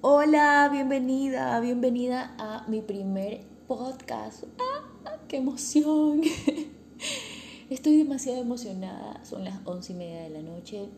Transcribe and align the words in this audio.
Hola, 0.00 0.68
bienvenida, 0.70 1.58
bienvenida 1.58 2.32
a 2.38 2.64
mi 2.68 2.82
primer 2.82 3.40
podcast. 3.66 4.44
¡Ah, 4.60 5.16
qué 5.26 5.38
emoción! 5.38 6.20
Estoy 7.70 7.96
demasiado 7.96 8.38
emocionada, 8.38 9.24
son 9.24 9.42
las 9.42 9.58
once 9.66 9.92
y 9.92 9.96
media 9.96 10.22
de 10.22 10.30
la 10.30 10.42
noche. 10.42 10.88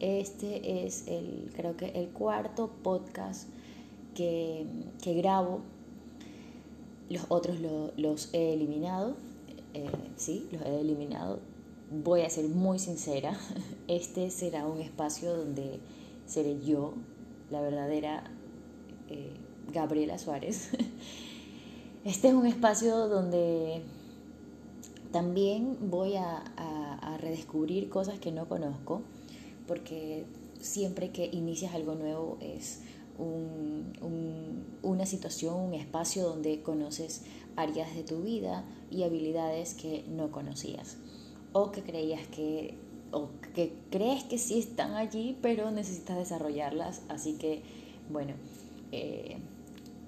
este 0.00 0.86
es 0.86 1.06
el, 1.06 1.52
creo 1.54 1.76
que 1.76 1.88
el 1.88 2.08
cuarto 2.08 2.70
podcast 2.82 3.50
que, 4.14 4.66
grabo. 5.04 5.60
Los 7.10 7.26
otros 7.28 7.58
los 7.98 8.30
he 8.32 8.54
eliminado, 8.54 9.16
eh, 9.74 9.90
sí, 10.16 10.48
los 10.50 10.62
he 10.62 10.80
eliminado. 10.80 11.40
Voy 11.90 12.22
a 12.22 12.30
ser 12.30 12.48
muy 12.48 12.78
sincera, 12.78 13.38
este 13.86 14.30
será 14.30 14.66
un 14.66 14.80
espacio 14.80 15.36
donde 15.36 15.78
seré 16.26 16.60
yo, 16.60 16.94
la 17.50 17.60
verdadera 17.60 18.24
eh, 19.08 19.32
Gabriela 19.72 20.18
Suárez. 20.18 20.70
Este 22.04 22.28
es 22.28 22.34
un 22.34 22.46
espacio 22.46 23.08
donde 23.08 23.82
también 25.10 25.76
voy 25.90 26.14
a, 26.14 26.44
redescubrir 27.18 27.88
cosas 27.88 28.20
que 28.20 28.30
no 28.30 28.46
conozco, 28.46 29.00
porque 29.66 30.24
siempre 30.60 31.10
que 31.10 31.26
inicias 31.26 31.74
algo 31.74 31.94
nuevo 31.94 32.36
es 32.40 32.82
una 34.82 35.06
situación, 35.06 35.54
un 35.54 35.74
espacio 35.74 36.22
donde 36.22 36.62
conoces 36.62 37.24
áreas 37.56 37.92
de 37.96 38.04
tu 38.04 38.22
vida 38.22 38.64
y 38.90 39.02
habilidades 39.02 39.74
que 39.74 40.04
no 40.08 40.30
conocías 40.30 40.98
o 41.52 41.72
que 41.72 41.82
creías 41.82 42.26
que 42.28 42.78
o 43.16 43.30
que 43.54 43.72
crees 43.90 44.24
que 44.24 44.36
sí 44.36 44.58
están 44.58 44.94
allí, 44.94 45.38
pero 45.40 45.70
necesitas 45.70 46.18
desarrollarlas. 46.18 47.00
Así 47.08 47.34
que, 47.34 47.62
bueno, 48.10 48.34
eh, 48.92 49.38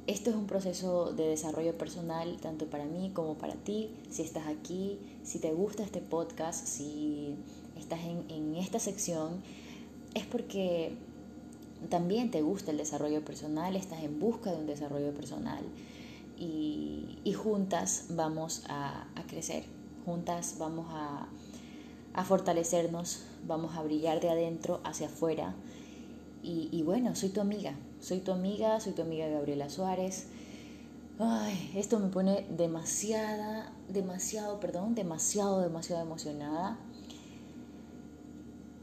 esto 0.06 0.28
es 0.30 0.36
un 0.36 0.46
proceso 0.46 1.12
de 1.12 1.26
desarrollo 1.26 1.76
personal 1.76 2.36
tanto 2.40 2.66
para 2.66 2.84
mí 2.84 3.10
como 3.14 3.34
para 3.34 3.54
ti. 3.54 3.90
Si 4.10 4.22
estás 4.22 4.46
aquí, 4.46 4.98
si 5.24 5.38
te 5.38 5.52
gusta 5.52 5.82
este 5.82 6.00
podcast, 6.00 6.66
si 6.66 7.34
estás 7.78 8.00
en, 8.28 8.54
esta 8.56 8.78
sección, 8.78 9.40
es 10.14 10.26
porque 10.26 10.92
también 11.88 12.30
te 12.30 12.42
gusta 12.42 12.72
el 12.72 12.76
desarrollo 12.76 13.24
personal, 13.24 13.74
estás 13.74 14.02
en 14.02 14.20
busca 14.20 14.50
de 14.52 14.58
un 14.58 14.66
desarrollo 14.66 15.14
personal 15.14 15.62
y, 16.38 17.16
juntas 17.34 18.06
vamos 18.10 18.64
a 18.68 19.06
crecer, 19.28 19.62
juntas 20.04 20.56
vamos 20.58 20.86
a 20.90 21.28
a 22.18 22.24
fortalecernos, 22.24 23.20
vamos 23.46 23.76
a 23.76 23.82
brillar 23.84 24.20
de 24.20 24.28
adentro 24.28 24.80
hacia 24.82 25.06
afuera. 25.06 25.54
Y, 26.42 26.82
bueno, 26.82 27.14
soy 27.14 27.28
tu 27.28 27.40
amiga, 27.40 27.74
soy 28.00 28.18
tu 28.18 28.32
amiga, 28.32 28.80
soy 28.80 28.92
tu 28.92 29.02
amiga 29.02 29.28
Gabriela 29.28 29.68
Suárez. 29.68 30.26
Ay, 31.20 31.70
esto 31.76 32.00
me 32.00 32.08
pone 32.08 32.44
demasiada, 32.56 33.72
demasiado, 33.88 34.58
perdón, 34.58 34.96
demasiado, 34.96 35.60
demasiado 35.60 36.02
emocionada. 36.02 36.76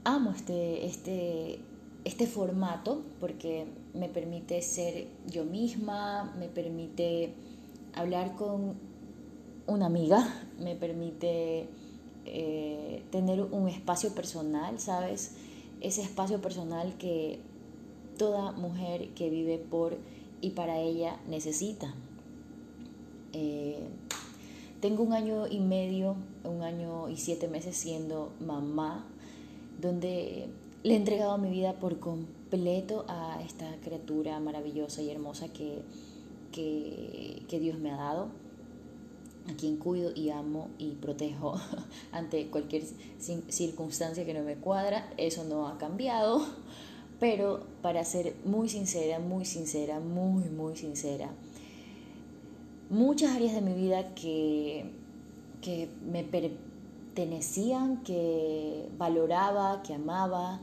Amo 0.05 0.31
este, 0.31 0.85
este, 0.85 1.59
este 2.05 2.27
formato 2.27 3.01
porque 3.19 3.65
me 3.93 4.07
permite 4.07 4.61
ser 4.61 5.07
yo 5.27 5.43
misma, 5.43 6.33
me 6.39 6.47
permite 6.47 7.33
hablar 7.95 8.35
con 8.35 8.75
una 9.67 9.87
amiga, 9.87 10.25
me 10.57 10.75
permite 10.75 11.67
eh, 12.25 13.03
tener 13.11 13.41
un 13.41 13.67
espacio 13.69 14.13
personal, 14.13 14.79
¿sabes? 14.79 15.35
Ese 15.81 16.01
espacio 16.01 16.41
personal 16.41 16.97
que 16.97 17.39
toda 18.17 18.51
mujer 18.53 19.09
que 19.09 19.29
vive 19.29 19.57
por 19.57 19.97
y 20.41 20.51
para 20.51 20.79
ella 20.79 21.19
necesita. 21.27 21.93
Eh, 23.33 23.79
tengo 24.81 25.03
un 25.03 25.13
año 25.13 25.47
y 25.47 25.59
medio, 25.59 26.15
un 26.43 26.61
año 26.61 27.09
y 27.09 27.17
siete 27.17 27.47
meses 27.47 27.75
siendo 27.75 28.31
mamá, 28.39 29.05
donde 29.79 30.47
le 30.83 30.93
he 30.93 30.97
entregado 30.97 31.37
mi 31.37 31.49
vida 31.49 31.73
por 31.73 31.99
completo 31.99 33.05
a 33.07 33.41
esta 33.43 33.75
criatura 33.83 34.39
maravillosa 34.39 35.01
y 35.01 35.09
hermosa 35.09 35.47
que, 35.49 35.81
que 36.51 37.59
Dios 37.59 37.77
me 37.79 37.91
ha 37.91 37.97
dado 37.97 38.29
a 39.49 39.55
quien 39.55 39.77
cuido 39.77 40.11
y 40.15 40.29
amo 40.29 40.69
y 40.77 40.91
protejo 40.91 41.55
ante 42.11 42.47
cualquier 42.47 42.83
circunstancia 43.49 44.25
que 44.25 44.33
no 44.33 44.43
me 44.43 44.55
cuadra. 44.55 45.11
Eso 45.17 45.43
no 45.43 45.67
ha 45.67 45.77
cambiado, 45.77 46.45
pero 47.19 47.65
para 47.81 48.03
ser 48.03 48.35
muy 48.45 48.69
sincera, 48.69 49.19
muy 49.19 49.45
sincera, 49.45 49.99
muy, 49.99 50.45
muy 50.45 50.75
sincera, 50.75 51.29
muchas 52.89 53.35
áreas 53.35 53.53
de 53.53 53.61
mi 53.61 53.73
vida 53.73 54.13
que, 54.15 54.91
que 55.61 55.89
me 56.09 56.23
pertenecían, 56.23 58.03
que 58.03 58.89
valoraba, 58.97 59.83
que 59.83 59.93
amaba, 59.93 60.61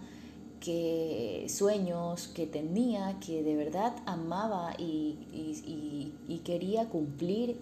que 0.61 1.47
sueños 1.49 2.29
que 2.29 2.47
tenía, 2.47 3.19
que 3.19 3.43
de 3.43 3.57
verdad 3.57 3.97
amaba 4.07 4.75
y, 4.79 6.13
y 6.29 6.39
quería 6.45 6.89
cumplir 6.89 7.57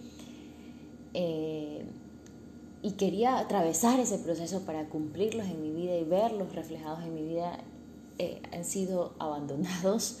eh, 1.13 1.85
y 2.81 2.91
quería 2.93 3.37
atravesar 3.37 3.99
ese 3.99 4.17
proceso 4.17 4.61
para 4.61 4.89
cumplirlos 4.89 5.45
en 5.47 5.61
mi 5.61 5.71
vida 5.71 5.95
y 5.97 6.03
verlos 6.03 6.55
reflejados 6.55 7.03
en 7.03 7.13
mi 7.13 7.23
vida, 7.23 7.59
eh, 8.17 8.41
han 8.51 8.65
sido 8.65 9.13
abandonados, 9.19 10.19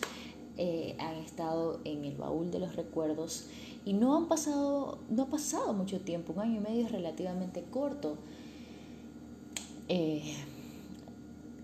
eh, 0.57 0.95
han 0.99 1.15
estado 1.15 1.79
en 1.85 2.05
el 2.05 2.15
baúl 2.17 2.51
de 2.51 2.59
los 2.59 2.75
recuerdos 2.75 3.47
y 3.83 3.93
no 3.93 4.15
han 4.15 4.27
pasado, 4.27 4.99
no 5.09 5.23
ha 5.23 5.27
pasado 5.27 5.73
mucho 5.73 6.01
tiempo, 6.01 6.33
un 6.33 6.39
año 6.39 6.57
y 6.57 6.63
medio 6.63 6.85
es 6.85 6.91
relativamente 6.91 7.63
corto. 7.63 8.17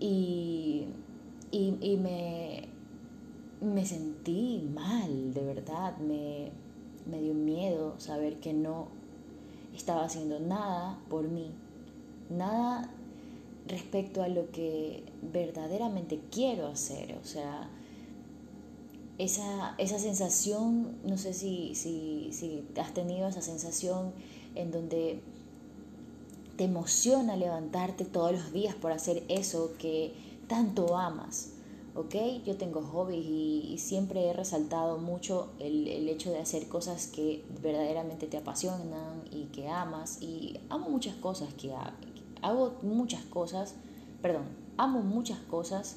y, 0.00 0.84
y, 1.50 1.96
me, 1.96 2.68
me 3.60 3.86
sentí 3.86 4.68
mal, 4.74 5.32
de 5.32 5.42
verdad, 5.42 5.96
me, 5.98 6.50
me 7.10 7.22
dio 7.22 7.34
miedo 7.34 7.94
saber 7.98 8.38
que 8.38 8.52
no 8.52 8.97
estaba 9.78 10.04
haciendo 10.04 10.38
nada 10.40 10.98
por 11.08 11.28
mí, 11.28 11.50
nada 12.30 12.90
respecto 13.66 14.22
a 14.22 14.28
lo 14.28 14.50
que 14.50 15.04
verdaderamente 15.22 16.20
quiero 16.30 16.66
hacer. 16.66 17.18
O 17.22 17.24
sea, 17.26 17.70
esa, 19.18 19.74
esa 19.78 19.98
sensación, 19.98 20.96
no 21.04 21.18
sé 21.18 21.34
si, 21.34 21.74
si, 21.74 22.30
si 22.32 22.66
has 22.80 22.94
tenido 22.94 23.28
esa 23.28 23.42
sensación 23.42 24.12
en 24.54 24.70
donde 24.70 25.20
te 26.56 26.64
emociona 26.64 27.36
levantarte 27.36 28.04
todos 28.04 28.32
los 28.32 28.52
días 28.52 28.74
por 28.74 28.92
hacer 28.92 29.22
eso 29.28 29.72
que 29.78 30.14
tanto 30.48 30.96
amas. 30.96 31.52
¿Ok? 31.98 32.14
Yo 32.46 32.56
tengo 32.56 32.80
hobbies 32.80 33.26
y, 33.26 33.76
siempre 33.78 34.28
he 34.28 34.32
resaltado 34.32 34.98
mucho 34.98 35.48
el, 35.58 35.88
el, 35.88 36.08
hecho 36.08 36.30
de 36.30 36.38
hacer 36.38 36.68
cosas 36.68 37.08
que 37.08 37.44
verdaderamente 37.60 38.28
te 38.28 38.36
apasionan 38.36 39.22
y 39.32 39.46
que 39.46 39.68
amas. 39.68 40.22
Y 40.22 40.60
amo 40.70 40.88
muchas 40.90 41.16
cosas 41.16 41.52
que 41.54 41.72
hago, 42.40 42.74
muchas 42.82 43.24
cosas, 43.24 43.74
perdón, 44.22 44.44
amo 44.76 45.00
muchas 45.00 45.38
cosas 45.40 45.96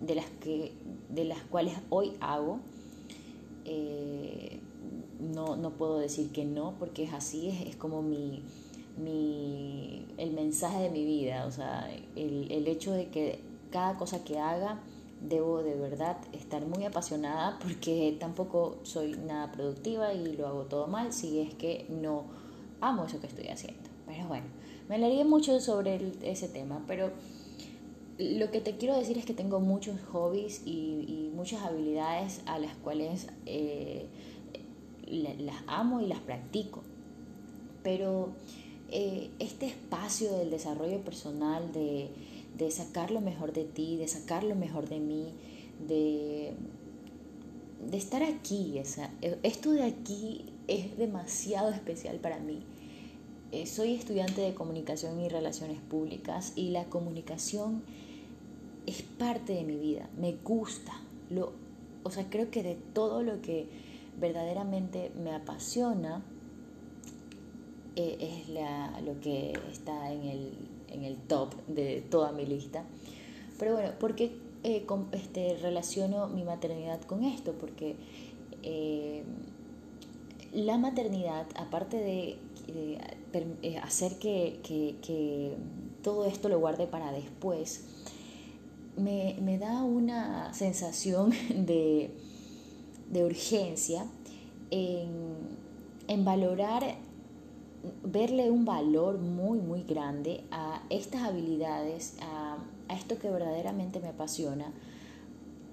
de 0.00 0.14
las, 0.14 0.26
que, 0.40 0.72
de 1.10 1.24
las 1.24 1.40
cuales 1.42 1.74
hoy 1.90 2.14
hago. 2.20 2.60
Eh, 3.66 4.60
no, 5.20 5.56
no 5.56 5.70
puedo 5.70 5.98
decir 5.98 6.30
que 6.32 6.44
no, 6.46 6.74
porque 6.78 7.04
es 7.04 7.12
así, 7.12 7.48
es, 7.48 7.68
es 7.68 7.76
como 7.76 8.00
mi, 8.00 8.42
mi, 8.96 10.06
el 10.16 10.32
mensaje 10.32 10.84
de 10.84 10.90
mi 10.90 11.04
vida, 11.04 11.44
o 11.46 11.50
sea, 11.50 11.90
el, 12.14 12.50
el 12.50 12.68
hecho 12.68 12.92
de 12.92 13.08
que 13.08 13.40
cada 13.70 13.98
cosa 13.98 14.24
que 14.24 14.38
haga 14.38 14.80
debo 15.20 15.62
de 15.62 15.74
verdad 15.74 16.18
estar 16.32 16.64
muy 16.66 16.84
apasionada 16.84 17.58
porque 17.60 18.16
tampoco 18.20 18.78
soy 18.82 19.16
nada 19.16 19.50
productiva 19.52 20.12
y 20.12 20.36
lo 20.36 20.46
hago 20.46 20.64
todo 20.64 20.86
mal 20.86 21.12
si 21.12 21.40
es 21.40 21.54
que 21.54 21.86
no 21.88 22.24
amo 22.80 23.06
eso 23.06 23.20
que 23.20 23.26
estoy 23.26 23.48
haciendo. 23.48 23.88
Pero 24.06 24.28
bueno, 24.28 24.46
me 24.88 24.96
hablaría 24.96 25.24
mucho 25.24 25.58
sobre 25.60 26.12
ese 26.22 26.48
tema, 26.48 26.84
pero 26.86 27.10
lo 28.18 28.50
que 28.50 28.60
te 28.60 28.76
quiero 28.76 28.96
decir 28.96 29.18
es 29.18 29.26
que 29.26 29.34
tengo 29.34 29.60
muchos 29.60 30.00
hobbies 30.12 30.62
y, 30.64 31.30
muchas 31.34 31.62
habilidades 31.62 32.40
a 32.46 32.58
las 32.58 32.74
cuales 32.76 33.26
eh, 33.44 34.06
las 35.06 35.56
amo 35.66 36.00
y 36.00 36.06
las 36.06 36.20
practico. 36.20 36.82
Pero 37.82 38.30
eh, 38.90 39.28
este 39.38 39.66
espacio 39.66 40.32
del 40.32 40.50
desarrollo 40.50 41.00
personal, 41.02 41.72
de 41.74 42.08
de 42.56 42.70
sacar 42.70 43.10
lo 43.10 43.20
mejor 43.20 43.52
de 43.52 43.64
ti, 43.64 43.96
de 43.96 44.08
sacar 44.08 44.44
lo 44.44 44.54
mejor 44.54 44.88
de 44.88 45.00
mí, 45.00 45.34
de, 45.86 46.54
de 47.90 47.96
estar 47.96 48.22
aquí. 48.22 48.80
esto 49.42 49.72
de 49.72 49.84
aquí 49.84 50.46
es 50.68 50.96
demasiado 50.96 51.70
especial 51.70 52.18
para 52.18 52.38
mí. 52.38 52.62
Eh, 53.52 53.66
soy 53.66 53.94
estudiante 53.94 54.40
de 54.40 54.54
comunicación 54.54 55.20
y 55.20 55.28
relaciones 55.28 55.80
públicas 55.80 56.52
y 56.56 56.70
la 56.70 56.84
comunicación 56.86 57.82
es 58.86 59.02
parte 59.02 59.52
de 59.54 59.64
mi 59.64 59.76
vida, 59.76 60.08
me 60.18 60.32
gusta. 60.32 60.92
Lo, 61.30 61.52
o 62.02 62.10
sea, 62.10 62.28
creo 62.28 62.50
que 62.50 62.62
de 62.62 62.74
todo 62.92 63.22
lo 63.22 63.40
que 63.42 63.68
verdaderamente 64.18 65.12
me 65.22 65.32
apasiona, 65.32 66.22
eh, 67.96 68.16
es 68.20 68.48
la, 68.50 69.00
lo 69.00 69.18
que 69.20 69.52
está 69.70 70.12
en 70.12 70.22
el, 70.24 70.50
en 70.90 71.04
el 71.04 71.16
top 71.16 71.54
de 71.66 72.02
toda 72.10 72.32
mi 72.32 72.46
lista. 72.46 72.84
Pero 73.58 73.74
bueno, 73.74 73.92
¿por 73.98 74.14
qué 74.14 74.32
eh, 74.64 74.86
este, 75.12 75.56
relaciono 75.58 76.28
mi 76.28 76.44
maternidad 76.44 77.00
con 77.02 77.24
esto? 77.24 77.52
Porque 77.52 77.96
eh, 78.62 79.24
la 80.52 80.78
maternidad, 80.78 81.46
aparte 81.56 81.96
de 81.98 82.38
hacer 83.82 84.18
que, 84.18 84.60
que, 84.62 85.54
todo 86.02 86.24
esto 86.24 86.48
lo 86.48 86.60
guarde 86.60 86.86
para 86.86 87.10
después, 87.10 87.84
me, 88.96 89.36
me 89.42 89.58
da 89.58 89.82
una 89.82 90.54
sensación 90.54 91.30
de, 91.66 92.10
de 93.10 93.24
urgencia 93.24 94.06
en, 94.70 95.36
en 96.08 96.24
valorar 96.24 96.96
verle 98.04 98.50
un 98.50 98.64
valor 98.64 99.18
muy, 99.18 99.58
muy 99.60 99.82
grande 99.82 100.44
a 100.50 100.82
estas 100.90 101.22
habilidades, 101.22 102.16
a, 102.20 102.58
esto 102.94 103.18
que 103.18 103.30
verdaderamente 103.30 104.00
me 104.00 104.08
apasiona, 104.08 104.72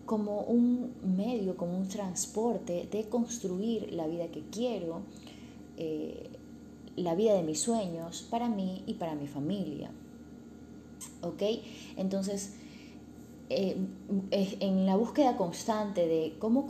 como 0.06 0.42
un 0.42 0.94
medio, 1.04 1.56
como 1.56 1.77
un 1.77 1.88
transporte 1.88 2.88
de 2.92 3.07
construir 3.07 3.94
la 3.94 4.07
vida 4.07 4.27
que 4.27 4.44
quiero, 4.50 5.01
eh, 5.77 6.30
la 6.95 7.15
vida 7.15 7.33
de 7.33 7.44
mis 7.44 7.60
sueños 7.60 8.27
para 8.30 8.50
mí 8.50 8.83
y 8.86 8.95
para 8.95 9.15
mi 9.15 9.27
familia. 9.27 9.92
¿Ok? 11.21 11.42
Entonces, 11.98 12.54
eh, 13.56 14.58
en 14.60 14.86
la 14.86 14.96
búsqueda 14.96 15.38
constante 15.38 16.08
de 16.08 16.36
cómo, 16.40 16.68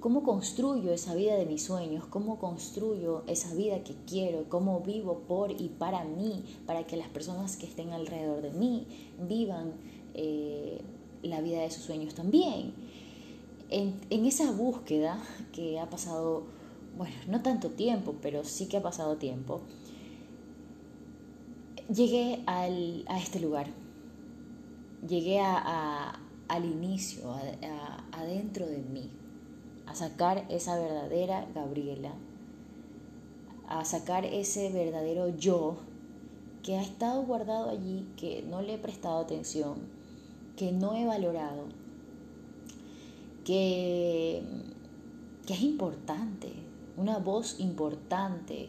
cómo 0.00 0.22
construyo 0.22 0.92
esa 0.92 1.14
vida 1.14 1.34
de 1.34 1.46
mis 1.46 1.64
sueños, 1.64 2.04
cómo 2.06 2.38
construyo 2.38 3.22
esa 3.26 3.54
vida 3.54 3.84
que 3.84 3.94
quiero, 4.06 4.48
cómo 4.48 4.80
vivo 4.80 5.22
por 5.28 5.50
y 5.50 5.68
para 5.68 6.04
mí, 6.04 6.44
para 6.66 6.86
que 6.86 6.96
las 6.96 7.08
personas 7.08 7.56
que 7.56 7.66
estén 7.66 7.90
alrededor 7.90 8.42
de 8.42 8.50
mí 8.50 8.86
vivan 9.28 9.72
eh, 10.14 10.80
la 11.22 11.40
vida 11.40 11.60
de 11.60 11.70
sus 11.70 11.84
sueños 11.84 12.14
también. 12.14 12.72
En, 13.68 13.94
en, 14.10 14.26
esa 14.26 14.50
búsqueda 14.52 15.22
que 15.52 15.80
ha 15.80 15.88
pasado, 15.88 16.44
bueno, 16.96 17.14
no 17.28 17.42
tanto 17.42 17.70
tiempo, 17.70 18.14
pero 18.20 18.44
sí 18.44 18.68
que 18.68 18.76
ha 18.78 18.82
pasado 18.82 19.16
tiempo, 19.16 19.60
llegué 21.88 22.42
al, 22.46 23.04
a 23.08 23.18
este 23.18 23.40
lugar 23.40 23.68
llegué 25.06 25.40
a, 25.40 26.18
al 26.52 26.66
inicio, 26.66 27.34
adentro 28.12 28.66
de 28.66 28.82
mí, 28.82 29.08
a 29.86 29.94
sacar 29.94 30.44
esa 30.50 30.78
verdadera 30.78 31.46
Gabriela, 31.54 32.12
a 33.68 33.86
sacar 33.86 34.26
ese 34.26 34.70
verdadero 34.70 35.34
yo 35.34 35.78
que 36.62 36.76
ha 36.76 36.82
estado 36.82 37.22
guardado 37.22 37.70
allí, 37.70 38.06
que 38.18 38.42
no 38.42 38.60
le 38.60 38.74
he 38.74 38.78
prestado 38.78 39.20
atención, 39.20 39.78
que 40.54 40.72
no 40.72 40.94
he 40.94 41.06
valorado, 41.06 41.68
que, 43.46 44.42
que 45.46 45.54
es 45.54 45.62
importante, 45.62 46.52
una 46.98 47.16
voz 47.16 47.60
importante, 47.60 48.68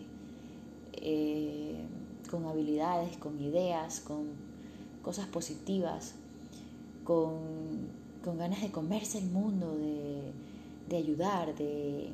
eh, 0.93 1.83
con 2.31 2.45
habilidades, 2.45 3.17
con 3.17 3.41
ideas, 3.41 3.99
con 3.99 4.27
cosas 5.01 5.27
positivas, 5.27 6.15
con, 7.03 8.03
ganas 8.37 8.61
de 8.61 8.71
comerse 8.71 9.19
el 9.19 9.25
mundo, 9.25 9.75
de, 10.89 10.97
ayudar, 10.97 11.55
de, 11.55 12.09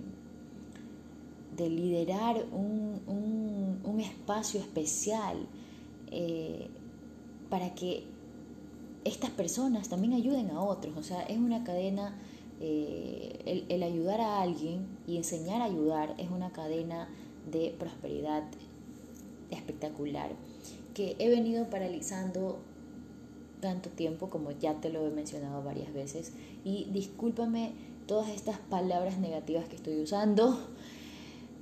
de 1.55 1.69
liderar 1.69 2.45
un, 2.51 2.79
espacio 3.99 4.61
especial 4.61 5.35
eh, 6.09 6.69
para 7.49 7.75
que 7.75 8.05
estas 9.03 9.29
personas 9.29 9.89
también 9.89 10.13
ayuden 10.13 10.51
a 10.51 10.61
otros. 10.61 10.95
O 10.95 11.03
sea, 11.03 11.21
es 11.23 11.37
una 11.37 11.65
cadena, 11.65 12.15
eh, 12.61 13.41
el, 13.45 13.65
el, 13.67 13.83
ayudar 13.83 14.21
a 14.21 14.41
alguien 14.41 14.87
y 15.05 15.17
enseñar 15.17 15.61
a 15.61 15.65
ayudar 15.65 16.15
es 16.17 16.31
una 16.31 16.51
cadena 16.51 17.09
de 17.51 17.75
prosperidad 17.77 18.43
espectacular 19.51 20.31
que 20.93 21.15
he 21.19 21.29
venido 21.29 21.69
paralizando 21.69 22.59
tanto 23.59 23.89
tiempo 23.89 24.29
como 24.29 24.51
ya 24.51 24.75
te 24.75 24.89
lo 24.89 25.05
he 25.05 25.11
mencionado 25.11 25.63
varias 25.63 25.93
veces 25.93 26.33
y 26.63 26.87
discúlpame 26.91 27.71
todas 28.07 28.29
estas 28.29 28.57
palabras 28.57 29.19
negativas 29.19 29.67
que 29.67 29.75
estoy 29.75 30.01
usando. 30.01 30.59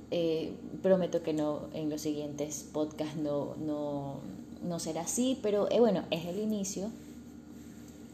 Eh, 0.10 0.54
prometo 0.82 1.22
que 1.22 1.34
no 1.34 1.68
en 1.74 1.90
los 1.90 2.00
siguientes 2.02 2.66
podcasts 2.72 3.18
no, 3.18 3.56
no, 3.58 4.22
no 4.64 4.80
será 4.80 5.02
así, 5.02 5.38
pero 5.42 5.70
eh, 5.70 5.82
bueno, 5.82 6.06
es 6.12 6.26
el 6.26 6.40
inicio 6.40 6.90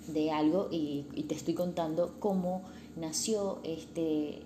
de 0.08 0.32
algo 0.32 0.70
y, 0.72 1.06
y, 1.14 1.24
te 1.24 1.36
estoy 1.36 1.54
contando 1.54 2.16
cómo 2.20 2.64
nació 2.96 3.60
este, 3.64 4.42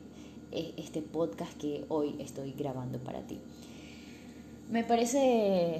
e, 0.51 0.73
este 0.77 1.01
podcast 1.01 1.53
que 1.57 1.85
hoy 1.87 2.15
estoy 2.19 2.51
grabando 2.51 2.99
para 2.99 3.21
ti. 3.21 3.39
Me 4.69 4.83
parece 4.83 5.79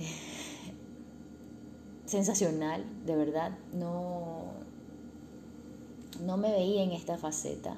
sensacional, 2.07 2.83
de 3.05 3.15
verdad. 3.15 3.51
No, 3.73 4.45
no 6.25 6.37
me 6.37 6.51
veía 6.51 6.83
en 6.83 6.91
esta 6.91 7.17
faceta. 7.17 7.75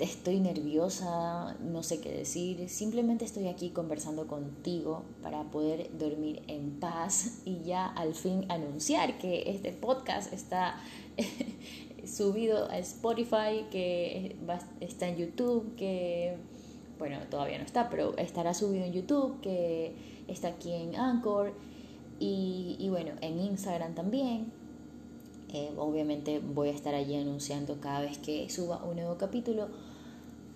estoy 0.00 0.40
nerviosa, 0.40 1.56
no 1.60 1.82
sé 1.82 2.00
qué 2.00 2.12
decir. 2.12 2.68
Simplemente 2.68 3.24
estoy 3.24 3.48
aquí 3.48 3.70
conversando 3.70 4.26
contigo 4.26 5.02
para 5.22 5.44
poder 5.44 5.96
dormir 5.96 6.42
en 6.48 6.78
paz 6.78 7.40
y 7.44 7.60
ya 7.62 7.86
al 7.86 8.14
fin 8.14 8.44
anunciar 8.50 9.18
que 9.18 9.50
este 9.50 9.72
podcast 9.72 10.32
está 10.32 10.76
subido 12.06 12.68
a 12.70 12.78
Spotify, 12.78 13.66
que 13.70 14.36
está 14.80 15.08
en 15.08 15.16
YouTube, 15.16 15.74
que 15.76 16.36
bueno, 16.98 17.18
todavía 17.30 17.58
no 17.58 17.64
está, 17.64 17.88
pero 17.88 18.16
estará 18.16 18.54
subido 18.54 18.84
en 18.84 18.92
YouTube, 18.92 19.40
que 19.40 19.94
está 20.28 20.48
aquí 20.48 20.72
en 20.72 20.96
Anchor 20.96 21.52
y, 22.18 22.86
bueno, 22.90 23.12
en 23.20 23.38
Instagram 23.38 23.94
también. 23.94 24.52
Eh, 25.52 25.70
obviamente 25.76 26.40
voy 26.40 26.68
a 26.68 26.72
estar 26.72 26.94
allí 26.94 27.14
anunciando 27.14 27.78
cada 27.80 28.00
vez 28.00 28.18
que 28.18 28.48
suba 28.50 28.82
un 28.84 28.96
nuevo 28.96 29.16
capítulo. 29.16 29.68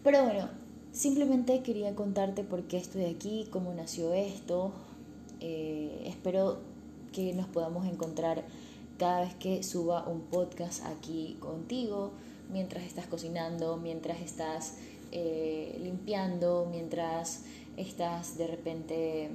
Pero 0.02 0.25
bueno, 0.25 0.49
simplemente 0.92 1.62
quería 1.62 1.94
contarte 1.94 2.42
por 2.42 2.64
qué 2.64 2.78
estoy 2.78 3.04
aquí, 3.04 3.47
cómo 3.50 3.73
nació 3.75 4.12
esto. 4.12 4.73
Eh, 5.40 6.04
espero 6.06 6.59
que 7.12 7.32
nos 7.32 7.47
podamos 7.47 7.87
encontrar 7.87 8.44
cada 8.99 9.21
vez 9.21 9.35
que 9.35 9.62
suba 9.62 10.06
un 10.09 10.23
podcast 10.23 10.85
aquí 10.87 11.37
contigo, 11.40 12.11
mientras 12.52 12.85
estás 12.85 13.06
cocinando, 13.06 13.76
mientras 13.76 14.21
estás 14.21 14.75
eh, 15.12 15.78
limpiando, 15.82 16.66
mientras 16.71 17.42
estás 17.76 18.37
de 18.37 18.47
repente 18.49 19.30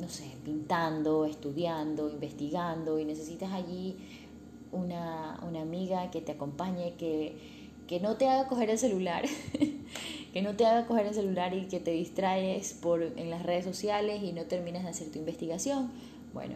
no 0.00 0.08
sé, 0.08 0.24
pintando, 0.44 1.26
estudiando, 1.26 2.08
investigando 2.08 2.98
y 2.98 3.04
necesitas 3.04 3.52
allí 3.52 3.96
una, 4.72 5.34
amiga 5.60 6.10
que 6.10 6.20
te 6.20 6.32
acompañe, 6.32 6.94
que, 6.94 7.36
que, 7.86 8.00
no 8.00 8.16
te 8.16 8.28
haga 8.28 8.48
coger 8.48 8.70
el 8.70 8.78
celular, 8.78 9.24
que 10.32 10.42
no 10.42 10.56
te 10.56 10.64
haga 10.64 10.86
coger 10.86 11.06
el 11.06 11.14
celular 11.14 11.54
y 11.54 11.66
que 11.66 11.80
te 11.80 11.90
distraes 11.90 12.72
por, 12.72 13.02
en 13.02 13.30
las 13.30 13.42
redes 13.42 13.64
sociales 13.64 14.22
y 14.22 14.32
no 14.32 14.44
terminas 14.44 14.84
de 14.84 14.90
hacer 14.90 15.10
tu 15.10 15.18
investigación. 15.18 15.90
Bueno, 16.32 16.54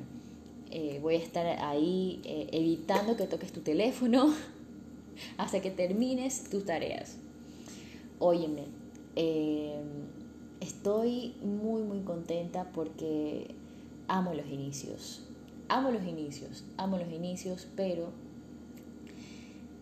eh, 0.70 0.98
voy 1.02 1.16
a 1.16 1.18
estar 1.18 1.46
ahí 1.62 2.20
eh, 2.24 2.48
evitando 2.52 3.16
que 3.16 3.26
toques 3.26 3.52
tu 3.52 3.60
teléfono 3.60 4.34
hasta 5.36 5.60
que 5.60 5.70
termines 5.70 6.48
tus 6.48 6.64
tareas. 6.64 7.16
Óyeme, 8.18 8.64
eh, 9.16 9.80
Estoy 10.64 11.35
muy 11.42 11.83
muy 11.83 12.00
contenta 12.00 12.71
porque 12.73 13.49
amo 14.09 14.33
los 14.33 14.47
inicios. 14.47 15.21
Amo 15.68 15.90
los 15.90 16.02
inicios, 16.04 16.64
amo 16.78 16.97
los 16.97 17.12
inicios, 17.12 17.68
pero 17.76 18.09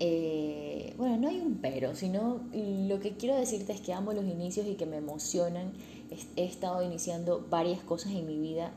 eh, 0.00 0.92
bueno, 0.98 1.18
no 1.18 1.28
hay 1.28 1.38
un 1.38 1.58
pero, 1.58 1.94
sino 1.94 2.40
lo 2.52 2.98
que 2.98 3.12
quiero 3.12 3.36
decirte 3.36 3.72
es 3.72 3.80
que 3.80 3.92
amo 3.92 4.12
los 4.12 4.24
inicios 4.24 4.66
y 4.66 4.74
que 4.74 4.86
me 4.86 4.96
emocionan. 4.96 5.72
He 6.34 6.44
estado 6.44 6.82
iniciando 6.82 7.46
varias 7.48 7.80
cosas 7.84 8.10
en 8.10 8.26
mi 8.26 8.38
vida. 8.40 8.72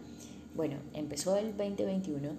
Bueno, 0.56 0.76
empezó 0.94 1.36
el 1.38 1.58
2021. 1.58 2.30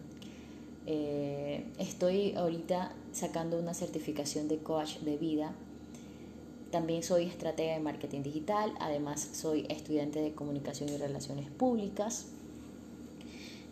Eh, 0.87 1.65
estoy 1.81 2.37
ahorita 2.37 2.95
sacando 3.11 3.59
una 3.59 3.75
certificación 3.75 4.47
de 4.47 4.59
coach 4.59 4.99
de 5.01 5.17
vida 5.17 5.57
también 6.71 7.03
soy 7.03 7.25
estratega 7.25 7.75
de 7.75 7.81
marketing 7.81 8.23
digital, 8.23 8.73
además 8.81 9.29
soy 9.33 9.67
estudiante 9.69 10.21
de 10.21 10.35
comunicación 10.35 10.89
y 10.89 10.97
relaciones 10.97 11.49
públicas. 11.51 12.27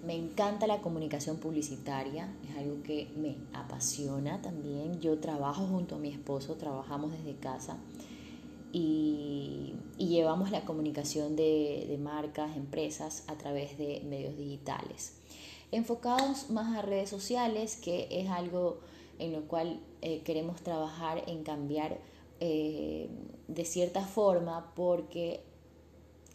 Me 0.07 0.15
encanta 0.15 0.67
la 0.67 0.81
comunicación 0.81 1.39
publicitaria, 1.39 2.29
es 2.49 2.57
algo 2.57 2.83
que 2.83 3.09
me 3.17 3.37
apasiona 3.53 4.41
también. 4.43 5.01
Yo 5.01 5.19
trabajo 5.19 5.67
junto 5.67 5.97
a 5.97 5.99
mi 5.99 6.11
esposo, 6.11 6.55
trabajamos 6.55 7.13
desde 7.13 7.37
casa 7.37 7.79
y, 8.73 9.75
llevamos 9.97 10.51
la 10.51 10.65
comunicación 10.65 11.37
de, 11.37 11.99
marcas, 12.03 12.57
empresas 12.57 13.25
a 13.29 13.37
través 13.37 13.79
de 13.79 14.03
medios 14.09 14.37
digitales. 14.37 15.15
Enfocados 15.73 16.51
más 16.51 16.77
a 16.77 16.83
redes 16.83 17.09
sociales, 17.09 17.77
que 17.77 18.09
es 18.11 18.29
algo 18.29 18.81
en 19.19 19.33
lo 19.33 19.43
cual 19.43 19.81
eh, 20.03 20.23
queremos 20.25 20.61
trabajar 20.61 21.23
en 21.29 21.45
cambiar 21.45 21.99
eh, 22.47 23.09
de 23.49 23.65
cierta 23.65 24.05
forma 24.05 24.75
porque 24.75 25.41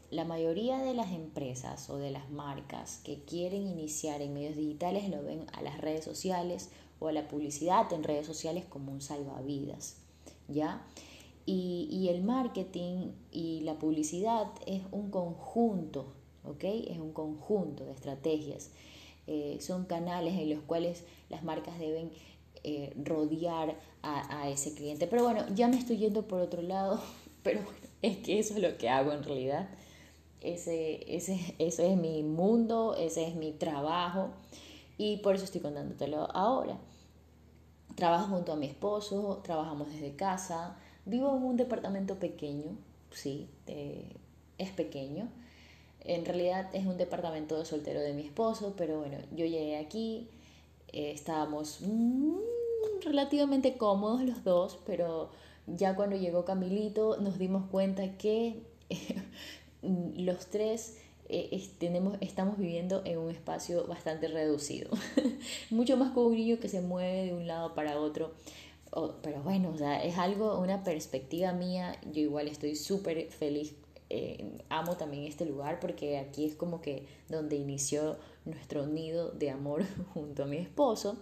la 0.10 0.26
mayoría 0.26 0.80
de 0.80 0.96
las 0.96 1.12
empresas 1.12 1.88
o 1.92 1.98
de 1.98 2.10
las 2.10 2.32
marcas 2.32 3.00
que 3.04 3.20
quieren 3.26 3.68
iniciar 3.68 4.24
en 4.24 4.34
medios 4.34 4.56
digitales 4.56 5.08
lo 5.08 5.22
ven 5.22 5.46
a 5.54 5.62
las 5.62 5.80
redes 5.80 6.04
sociales 6.04 6.72
o 6.98 7.10
a 7.10 7.12
la 7.12 7.28
publicidad 7.28 7.94
en 7.94 8.04
redes 8.04 8.26
sociales 8.26 8.66
como 8.66 8.92
un 8.92 9.02
salvavidas, 9.02 9.98
¿ya? 10.48 10.84
Y, 11.46 12.08
el 12.10 12.24
marketing 12.24 13.12
y 13.32 13.62
la 13.62 13.78
publicidad 13.78 14.48
es 14.66 14.82
un 14.92 15.12
conjunto, 15.12 16.14
¿ok? 16.44 16.64
Es 16.64 16.98
un 16.98 17.14
conjunto 17.14 17.86
de 17.86 17.92
estrategias. 17.92 18.72
Eh, 19.28 19.60
son 19.62 19.86
canales 19.86 20.34
en 20.40 20.50
los 20.50 20.62
cuales 20.62 21.04
las 21.30 21.44
marcas 21.44 21.78
deben 21.78 22.12
eh, 22.64 22.94
rodear 23.04 23.76
a, 24.02 24.42
a, 24.42 24.50
ese 24.50 24.74
cliente. 24.74 25.08
Pero 25.08 25.24
bueno, 25.24 25.46
ya 25.56 25.68
me 25.68 25.78
estoy 25.78 25.98
yendo 25.98 26.28
por 26.28 26.42
otro 26.42 26.62
lado, 26.62 27.02
pero 27.44 27.62
bueno, 27.62 27.78
es 28.02 28.18
que 28.18 28.40
eso 28.40 28.56
es 28.56 28.62
lo 28.62 28.78
que 28.78 28.90
hago 28.90 29.12
en 29.12 29.24
realidad. 29.24 29.70
Ese, 30.42 31.04
ese, 31.14 31.56
ese 31.60 31.92
es 31.92 31.98
mi 31.98 32.24
mundo, 32.24 32.96
ese 32.96 33.28
es 33.28 33.36
mi 33.36 33.52
trabajo 33.52 34.30
y 34.98 35.18
por 35.18 35.36
eso 35.36 35.46
estoy 35.46 35.62
contándotelo 35.62 36.30
ahora. 36.36 36.78
Trabajo 37.96 38.28
junto 38.28 38.54
a 38.54 38.56
mi 38.56 38.68
esposo, 38.68 39.42
trabajamos 39.44 39.92
desde 39.92 40.16
casa, 40.16 40.78
vivo 41.06 41.36
en 41.36 41.44
un 41.44 41.58
departamento 41.58 42.16
pequeño, 42.16 42.78
sí, 43.12 43.50
es 44.58 44.70
pequeño. 44.72 45.28
En 46.02 46.26
realidad 46.26 46.70
es 46.74 46.86
un 46.86 46.98
departamento 46.98 47.58
de 47.58 47.66
soltero 47.66 48.00
de 48.00 48.14
mi 48.14 48.24
esposo, 48.24 48.74
pero 48.78 49.00
bueno, 49.00 49.18
yo 49.32 49.46
llegué 49.46 49.78
aquí, 49.78 50.30
eh, 50.94 51.12
estábamos 51.12 51.80
mm, 51.82 52.38
relativamente 53.02 53.78
cómodos 53.78 54.22
los 54.24 54.44
dos, 54.44 54.80
pero 54.86 55.30
ya 55.68 55.96
cuando 55.96 56.16
llegó 56.16 56.46
Camilito 56.46 57.18
nos 57.22 57.38
dimos 57.38 57.66
cuenta 57.70 58.18
que 58.18 58.64
Mm, 59.82 60.26
los 60.26 60.48
tres 60.48 60.98
eh, 61.30 61.70
tenemos, 61.78 62.18
estamos 62.22 62.58
viviendo 62.58 63.02
en 63.06 63.18
un 63.20 63.32
espacio 63.32 63.86
bastante 63.88 64.28
reducido, 64.28 64.90
mucho 65.70 65.96
más 65.98 66.12
que 66.12 66.20
un 66.20 66.36
niño 66.36 66.60
que 66.60 66.70
se 66.70 66.82
mueve 66.82 67.26
de 67.28 67.34
un 67.34 67.48
lado 67.48 67.76
para 67.76 68.00
otro. 68.00 68.34
pero 69.22 69.42
bueno, 69.44 69.70
o 69.70 69.78
sea, 69.78 70.04
es 70.04 70.18
algo, 70.18 70.60
una 70.60 70.84
perspectiva 70.84 71.54
mía, 71.54 71.96
yo 72.12 72.22
igual 72.22 72.48
estoy 72.48 72.76
súper 72.76 73.30
feliz, 73.32 73.74
eh, 74.10 74.58
amo 74.70 74.98
también 74.98 75.26
este 75.26 75.46
lugar 75.46 75.80
porque 75.80 76.18
aquí 76.18 76.46
es 76.46 76.56
como 76.56 76.82
que 76.82 77.06
donde 77.30 77.56
inició 77.58 78.18
nuestro 78.50 78.88
nido 78.88 79.32
de 79.32 79.50
amor 79.50 79.86
junto 80.14 80.44
a 80.44 80.46
mi 80.46 80.58
esposo. 80.58 81.18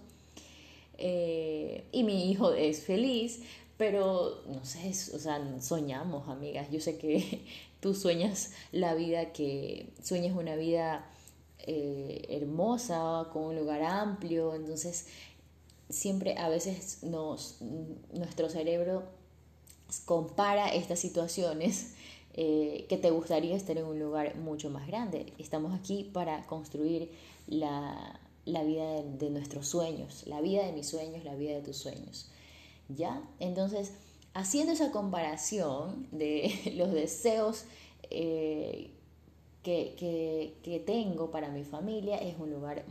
Eh, 0.97 1.85
y 1.91 2.03
mi 2.03 2.31
hijo 2.31 2.53
es 2.53 2.81
feliz, 2.81 3.41
pero 3.77 4.41
no 4.47 4.65
sé, 4.65 4.89
o 4.89 5.19
sea, 5.19 5.61
soñamos, 5.61 6.27
amigas. 6.27 6.69
Yo 6.71 6.79
sé 6.79 6.97
que 6.97 7.45
tú 7.79 7.93
sueñas 7.93 8.51
la 8.71 8.95
vida 8.95 9.31
que, 9.33 9.93
sueñas 10.01 10.35
una 10.35 10.55
vida 10.55 11.09
eh, 11.59 12.25
hermosa, 12.29 13.27
con 13.31 13.43
un 13.43 13.55
lugar 13.55 13.83
amplio, 13.83 14.55
entonces 14.55 15.07
siempre 15.89 16.37
a 16.37 16.49
veces 16.49 17.03
nos, 17.03 17.61
nuestro 18.11 18.49
cerebro 18.49 19.03
compara 20.05 20.69
estas 20.73 20.99
situaciones 20.99 21.93
eh, 22.39 22.85
que 22.87 22.97
te 22.97 23.09
gustaría 23.09 23.55
estar 23.55 23.75
en 23.79 23.85
un 23.85 23.97
lugar 23.97 24.35
mucho 24.35 24.69
más 24.69 24.85
grande. 24.85 25.33
Estamos 25.39 25.73
aquí 25.73 26.03
para 26.03 26.45
construir 26.45 27.09
la, 27.47 28.19
vida 28.45 29.01
de, 29.01 29.31
nuestros 29.31 29.67
sueños, 29.67 30.21
la 30.27 30.39
vida 30.39 30.63
de 30.63 30.71
mis 30.71 30.87
sueños, 30.87 31.23
la 31.23 31.33
vida 31.33 31.55
de 31.55 31.61
tus 31.61 31.77
sueños. 31.77 32.29
¿Ya? 32.89 33.23
Entonces, 33.39 33.93
haciendo 34.35 34.71
esa 34.73 34.91
comparación 34.91 36.07
de 36.11 36.53
los 36.75 36.91
deseos 36.93 37.65
eh, 38.11 38.91
que, 39.63 40.83
tengo 40.85 41.31
para 41.31 41.49
mi 41.49 41.63
familia, 41.63 42.17
es 42.17 42.37
un 42.37 42.51
lugar 42.51 42.85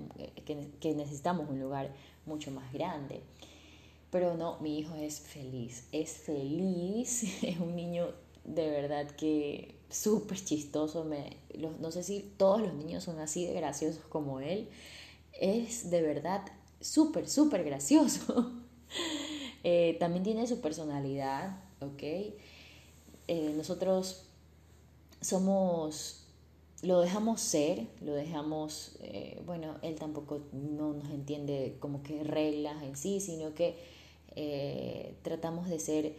que, 0.44 0.70
que 0.80 0.92
necesitamos 0.96 1.48
un 1.48 1.60
lugar 1.60 1.92
mucho 2.26 2.50
más 2.50 2.72
grande. 2.72 3.20
Pero 4.10 4.36
no, 4.36 4.58
mi 4.58 4.76
hijo 4.76 4.96
es 4.96 5.20
feliz, 5.20 5.86
es 5.92 6.14
feliz, 6.14 7.22
es 7.44 7.60
un 7.60 7.76
niño 7.76 8.08
de 8.46 8.70
verdad 8.70 9.10
que 9.10 9.76
súper 9.90 10.42
chistoso. 10.42 11.04
Me, 11.04 11.36
no 11.80 11.90
sé 11.90 12.02
si 12.02 12.20
todos 12.36 12.60
los 12.60 12.74
niños 12.74 13.04
son 13.04 13.18
así 13.18 13.44
de 13.46 13.52
graciosos 13.54 14.04
como 14.08 14.40
él. 14.40 14.68
Es 15.32 15.90
de 15.90 16.02
verdad 16.02 16.42
súper, 16.80 17.28
súper 17.28 17.64
gracioso. 17.64 18.52
Eh, 19.68 19.96
también 19.98 20.22
tiene 20.22 20.46
su 20.46 20.60
personalidad, 20.60 21.58
¿ok? 21.80 22.02
Eh, 23.26 23.52
nosotros 23.56 24.26
somos, 25.20 26.24
lo 26.82 27.00
dejamos 27.00 27.40
ser, 27.40 27.88
lo 28.00 28.14
dejamos, 28.14 28.92
eh, 29.00 29.42
bueno, 29.44 29.74
él 29.82 29.96
tampoco 29.96 30.38
no 30.52 30.92
nos 30.92 31.10
entiende 31.10 31.78
como 31.80 32.04
que 32.04 32.22
reglas 32.22 32.80
en 32.84 32.94
sí, 32.94 33.18
sino 33.18 33.54
que 33.54 33.76
tratamos 35.22 35.68
de 35.68 35.80
ser 35.80 36.14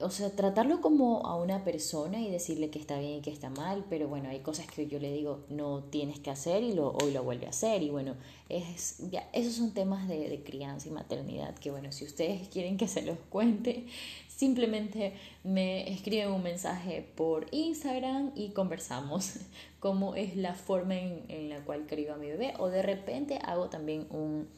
o 0.00 0.10
sea, 0.10 0.30
tratarlo 0.30 0.80
como 0.80 1.24
a 1.26 1.36
una 1.36 1.62
persona 1.62 2.20
y 2.20 2.28
decirle 2.28 2.68
que 2.68 2.80
está 2.80 2.98
bien 2.98 3.18
y 3.18 3.20
que 3.22 3.30
está 3.30 3.50
mal, 3.50 3.84
pero 3.88 4.08
bueno, 4.08 4.28
hay 4.28 4.40
cosas 4.40 4.66
que 4.66 4.88
yo 4.88 4.98
le 4.98 5.12
digo 5.12 5.44
no 5.48 5.84
tienes 5.84 6.18
que 6.18 6.30
hacer 6.30 6.64
y 6.64 6.72
lo, 6.72 6.90
hoy 6.90 7.12
lo 7.12 7.22
vuelve 7.22 7.46
a 7.46 7.50
hacer 7.50 7.82
y 7.82 7.90
bueno, 7.90 8.16
es, 8.48 8.98
ya, 9.10 9.28
esos 9.32 9.54
son 9.54 9.72
temas 9.72 10.08
de, 10.08 10.28
de 10.28 10.42
crianza 10.42 10.88
y 10.88 10.90
maternidad 10.90 11.54
que 11.54 11.70
bueno, 11.70 11.92
si 11.92 12.04
ustedes 12.04 12.48
quieren 12.52 12.76
que 12.76 12.88
se 12.88 13.02
los 13.02 13.16
cuente, 13.30 13.86
simplemente 14.28 15.14
me 15.44 15.92
escriben 15.92 16.32
un 16.32 16.42
mensaje 16.42 17.08
por 17.14 17.46
Instagram 17.52 18.32
y 18.34 18.50
conversamos 18.50 19.36
cómo 19.78 20.16
es 20.16 20.36
la 20.36 20.54
forma 20.54 20.96
en, 20.96 21.24
en 21.28 21.48
la 21.48 21.64
cual 21.64 21.86
crío 21.86 22.14
a 22.14 22.16
mi 22.16 22.26
bebé 22.26 22.54
o 22.58 22.68
de 22.68 22.82
repente 22.82 23.38
hago 23.44 23.68
también 23.68 24.08
un, 24.10 24.48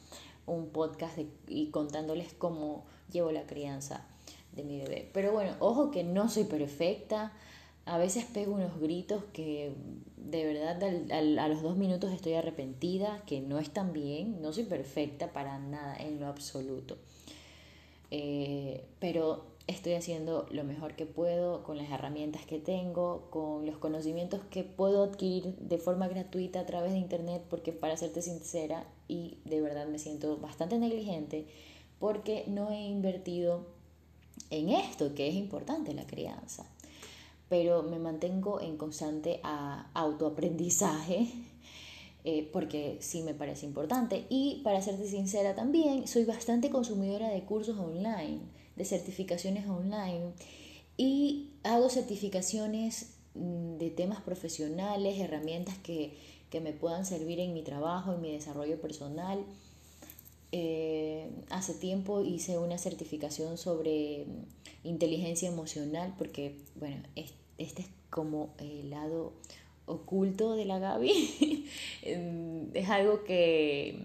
un 0.47 0.69
podcast 0.69 1.19
y 1.47 1.69
contándoles 1.69 2.33
cómo 2.33 2.85
llevo 3.11 3.31
la 3.31 3.45
crianza 3.45 4.03
de 4.57 4.63
mi 4.63 4.79
bebé. 4.79 5.09
Pero 5.13 5.31
bueno, 5.31 5.53
ojo 5.59 5.91
que 5.91 6.03
no 6.03 6.27
soy 6.27 6.43
perfecta. 6.43 7.31
A 7.85 7.97
veces 7.97 8.25
pego 8.25 8.53
unos 8.53 8.77
gritos 8.81 9.23
que 9.31 9.71
de 10.17 10.45
verdad 10.45 10.83
a 11.13 11.47
los 11.47 11.61
dos 11.61 11.77
minutos 11.77 12.11
estoy 12.11 12.33
arrepentida, 12.33 13.23
que 13.25 13.39
no 13.39 13.59
están 13.59 13.93
bien, 13.93 14.41
no 14.41 14.51
soy 14.51 14.65
perfecta 14.65 15.31
para 15.31 15.57
nada 15.57 15.95
en 15.95 16.19
lo 16.19 16.27
absoluto. 16.27 16.97
Eh, 18.11 18.83
pero 18.99 19.45
estoy 19.67 19.93
haciendo 19.93 20.47
lo 20.51 20.63
mejor 20.63 20.95
que 20.95 21.05
puedo 21.05 21.63
con 21.63 21.77
las 21.77 21.89
herramientas 21.89 22.45
que 22.45 22.59
tengo, 22.59 23.27
con 23.29 23.65
los 23.65 23.77
conocimientos 23.77 24.41
que 24.49 24.63
puedo 24.63 25.03
adquirir 25.03 25.55
de 25.57 25.77
forma 25.77 26.07
gratuita 26.07 26.61
a 26.61 26.65
través 26.65 26.91
de 26.91 26.99
internet, 26.99 27.43
porque 27.49 27.71
para 27.71 27.95
serte 27.95 28.21
sincera 28.21 28.85
y 29.07 29.37
de 29.45 29.61
verdad 29.61 29.87
me 29.87 29.99
siento 29.99 30.37
bastante 30.37 30.77
negligente 30.77 31.45
porque 31.99 32.43
no 32.47 32.71
he 32.71 32.81
invertido 32.87 33.65
en 34.49 34.69
esto 34.69 35.13
que 35.13 35.27
es 35.27 35.35
importante 35.35 35.93
la 35.93 36.07
crianza. 36.07 36.65
Pero 37.49 37.83
me 37.83 37.99
mantengo 37.99 38.59
en 38.59 38.77
constante 38.77 39.39
autoaprendizaje 39.93 41.27
eh, 42.23 42.49
porque 42.51 42.97
sí 42.99 43.23
me 43.23 43.33
parece 43.33 43.65
importante. 43.65 44.25
Y 44.29 44.61
para 44.63 44.81
serte 44.81 45.07
sincera 45.07 45.55
también, 45.55 46.07
soy 46.07 46.25
bastante 46.25 46.69
consumidora 46.69 47.29
de 47.29 47.43
cursos 47.43 47.77
online, 47.77 48.39
de 48.75 48.85
certificaciones 48.85 49.65
online 49.67 50.33
y 50.97 51.51
hago 51.63 51.89
certificaciones 51.89 53.13
mm, 53.35 53.77
de 53.77 53.91
temas 53.91 54.19
profesionales, 54.21 55.19
herramientas 55.19 55.77
que, 55.77 56.17
que 56.49 56.59
me 56.59 56.73
puedan 56.73 57.05
servir 57.05 57.39
en 57.39 57.53
mi 57.53 57.63
trabajo, 57.63 58.13
en 58.13 58.21
mi 58.21 58.31
desarrollo 58.33 58.81
personal 58.81 59.45
eh, 60.51 61.29
hace 61.49 61.73
tiempo 61.73 62.21
hice 62.21 62.57
una 62.57 62.77
certificación 62.77 63.57
sobre 63.57 64.25
mm, 64.25 64.87
inteligencia 64.87 65.49
emocional 65.49 66.13
porque, 66.17 66.57
bueno, 66.75 67.03
este 67.57 67.81
es 67.81 67.87
como 68.09 68.53
el 68.59 68.89
lado 68.89 69.33
oculto 69.85 70.55
de 70.55 70.65
la 70.65 70.79
Gaby. 70.79 71.65
es 72.73 72.89
algo 72.89 73.23
que 73.23 73.99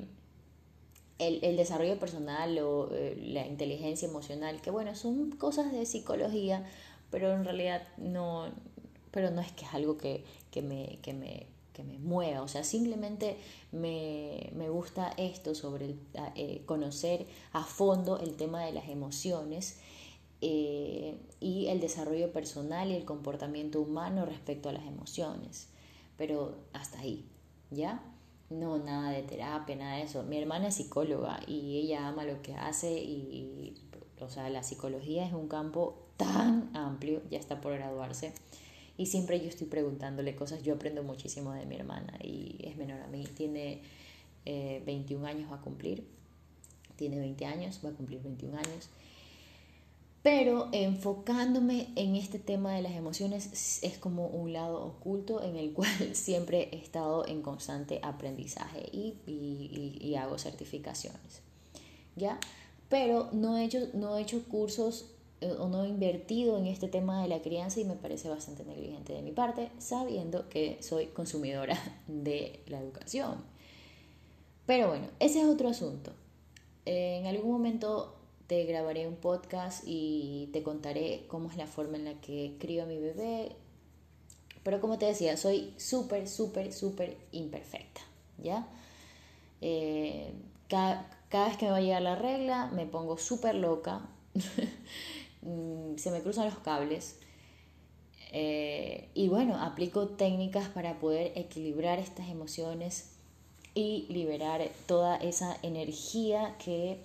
el, 1.19 1.45
el, 1.45 1.57
desarrollo 1.57 1.99
personal 1.99 2.59
o 2.59 2.89
eh, 2.93 3.17
la 3.21 3.47
inteligencia 3.47 4.09
emocional, 4.09 4.61
que 4.61 4.71
bueno, 4.71 4.95
son 4.95 5.31
cosas 5.33 5.73
de 5.73 5.87
psicología, 5.87 6.65
pero 7.11 7.33
en 7.33 7.45
realidad 7.45 7.87
no, 7.99 8.47
pero 9.11 9.31
no 9.31 9.41
es 9.41 9.53
que 9.53 9.65
es 9.65 9.75
algo 9.75 9.99
que, 9.99 10.25
que, 10.51 10.63
me, 10.63 10.99
que, 11.03 11.13
me, 11.13 11.47
que 11.73 11.85
me 11.85 11.99
mueva, 11.99 12.43
o 12.43 12.49
sea, 12.49 12.65
simplemente 12.65 13.37
me, 13.73 14.51
gusta 14.69 15.13
esto 15.17 15.55
sobre 15.55 15.97
eh, 16.35 16.63
conocer 16.67 17.27
a 17.53 17.65
fondo 17.65 18.19
el 18.19 18.37
tema 18.37 18.65
de 18.65 18.73
las 18.73 18.89
emociones 18.89 19.79
eh, 20.41 21.19
y 21.41 21.69
el 21.69 21.81
desarrollo 21.81 22.33
personal 22.33 22.91
y 22.91 22.95
el 22.95 23.05
comportamiento 23.05 23.81
humano 23.81 24.27
respecto 24.27 24.69
a 24.69 24.73
las 24.73 24.87
emociones, 24.87 25.69
pero 26.17 26.57
hasta 26.73 27.01
ahí, 27.01 27.25
¿ya? 27.71 28.03
No, 28.51 28.79
nada 28.79 29.11
de 29.11 29.23
terapia, 29.23 29.77
nada 29.77 29.97
de 29.97 30.03
eso. 30.03 30.23
Mi 30.25 30.37
hermana 30.37 30.69
es 30.69 30.75
psicóloga 30.75 31.41
y 31.47 31.79
ella 31.79 32.07
ama 32.09 32.25
lo 32.25 32.43
que 32.43 32.55
hace 32.55 32.93
y, 32.93 33.75
o 34.21 34.29
sea, 34.29 34.51
la 34.51 34.63
psicología 34.63 35.27
es 35.27 35.33
un 35.33 35.49
campo 35.49 35.97
tan 36.19 36.71
amplio, 36.77 37.23
ya 37.31 37.39
está 37.39 37.61
por 37.63 37.73
graduarse 37.73 38.35
y 38.97 39.07
siempre 39.07 39.41
yo 39.41 39.49
estoy 39.49 39.67
preguntándole 39.67 40.37
cosas. 40.37 40.63
Yo 40.63 40.75
aprendo 40.75 41.03
muchísimo 41.03 41.53
de 41.53 41.67
mi 41.67 41.77
hermana 41.77 42.19
y 42.23 42.57
es 42.63 42.77
menor 42.77 43.01
a 43.01 43.07
mí. 43.07 43.25
Tiene 43.35 43.83
21 44.45 45.27
eh, 45.27 45.31
años, 45.31 45.51
va 45.51 45.57
a 45.57 45.61
cumplir. 45.61 46.07
Tiene 46.97 47.19
20 47.19 47.47
años, 47.47 47.81
va 47.85 47.91
a 47.91 47.93
cumplir 47.93 48.23
21 48.23 48.57
años. 48.59 48.89
Pero 50.23 50.69
enfocándome 50.71 51.89
en 51.97 52.15
este 52.15 52.39
tema 52.39 52.75
de 52.75 52.83
las 52.83 52.93
emociones 52.93 53.83
es 53.83 53.99
como 53.99 54.29
un 54.29 54.53
lado 54.53 54.85
oculto 54.85 55.43
en 55.43 55.57
el 55.57 55.73
cual 55.75 56.15
siempre 56.15 56.69
he 56.71 56.77
estado 56.77 57.27
en 57.27 57.43
constante 57.43 57.99
aprendizaje 58.03 58.89
y, 58.93 59.15
y, 59.27 59.99
y 60.01 60.15
hago 60.17 60.39
certificaciones. 60.39 61.41
¿Ya? 62.15 62.39
Pero 62.89 63.31
no 63.33 63.57
he 63.57 63.65
hecho, 63.65 63.89
no 63.95 64.17
he 64.17 64.23
hecho 64.23 64.45
cursos 64.45 65.12
o 65.59 65.69
no 65.69 65.85
he 65.85 65.89
invertido 65.89 66.59
en 66.59 66.67
este 66.67 66.89
tema 66.89 67.23
de 67.23 67.29
la 67.29 67.43
crianza 67.43 67.81
y 67.81 67.85
me 67.85 67.95
parece 67.95 68.29
bastante 68.29 68.65
negligente 68.65 69.13
de 69.13 69.23
mi 69.23 69.33
parte, 69.33 69.71
sabiendo 69.79 70.49
que 70.49 70.79
soy 70.83 71.07
consumidora 71.07 71.79
de 72.07 72.61
la 72.67 72.81
educación. 72.81 73.37
Pero 74.67 74.89
bueno, 74.89 75.09
ese 75.19 75.41
es 75.41 75.47
otro 75.47 75.69
asunto. 75.69 76.13
En 76.85 77.27
algún 77.27 77.53
momento 77.53 78.17
te 78.47 78.65
grabaré 78.65 79.09
un 79.09 79.17
podcast 79.17 79.83
y 79.87 80.51
te 80.53 80.63
contaré 80.63 81.25
cómo 81.29 81.51
es 81.51 81.57
la 81.57 81.67
forma 81.67 81.97
en 81.97 82.05
la 82.05 82.15
que 82.21 82.57
crío 82.59 82.85
a 82.85 82.87
mi 82.87 82.99
bebé. 82.99 83.57
Pero 84.63 84.81
como 84.81 84.99
te 84.99 85.07
decía, 85.07 85.37
soy 85.37 85.75
súper, 85.77 86.29
súper, 86.29 86.73
súper 86.73 87.17
imperfecta, 87.33 88.01
¿ya? 88.39 88.69
Eh, 89.61 90.33
cada, 90.69 91.11
cada 91.29 91.49
vez 91.49 91.57
que 91.57 91.65
me 91.65 91.73
va 91.73 91.79
a 91.79 91.81
llegar 91.81 92.03
la 92.03 92.15
regla, 92.15 92.67
me 92.73 92.87
pongo 92.87 93.19
súper 93.19 93.55
loca. 93.55 94.03
Mm, 95.43 95.97
se 95.97 96.11
me 96.11 96.23
cruzan 96.23 96.47
los 96.47 96.59
cables. 96.59 97.19
Eh, 98.33 99.11
y 99.15 99.29
bueno, 99.29 99.61
aplico 99.61 100.09
técnicas 100.09 100.69
para 100.69 100.99
poder 100.99 101.33
equilibrar 101.37 101.99
estas 101.99 102.29
emociones 102.29 103.11
y 103.75 104.07
liberar 104.09 104.63
toda 104.87 105.17
esa 105.17 105.57
energía 105.63 106.57
que 106.59 107.01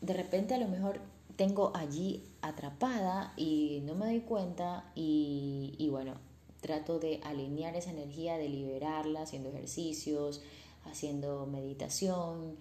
de 0.00 0.12
repente 0.14 0.54
a 0.54 0.58
lo 0.58 0.68
mejor 0.68 1.00
tengo 1.36 1.72
allí 1.74 2.22
atrapada 2.42 3.32
y 3.36 3.82
no 3.84 3.94
me 3.94 4.06
doy 4.06 4.20
cuenta 4.20 4.90
y, 4.94 5.88
bueno, 5.90 6.14
trato 6.60 6.98
de 6.98 7.20
alinear 7.24 7.76
esa 7.76 7.90
energía, 7.90 8.38
de 8.38 8.48
liberarla 8.48 9.22
haciendo 9.22 9.50
ejercicios, 9.50 10.42
haciendo 10.84 11.46
meditación. 11.46 12.56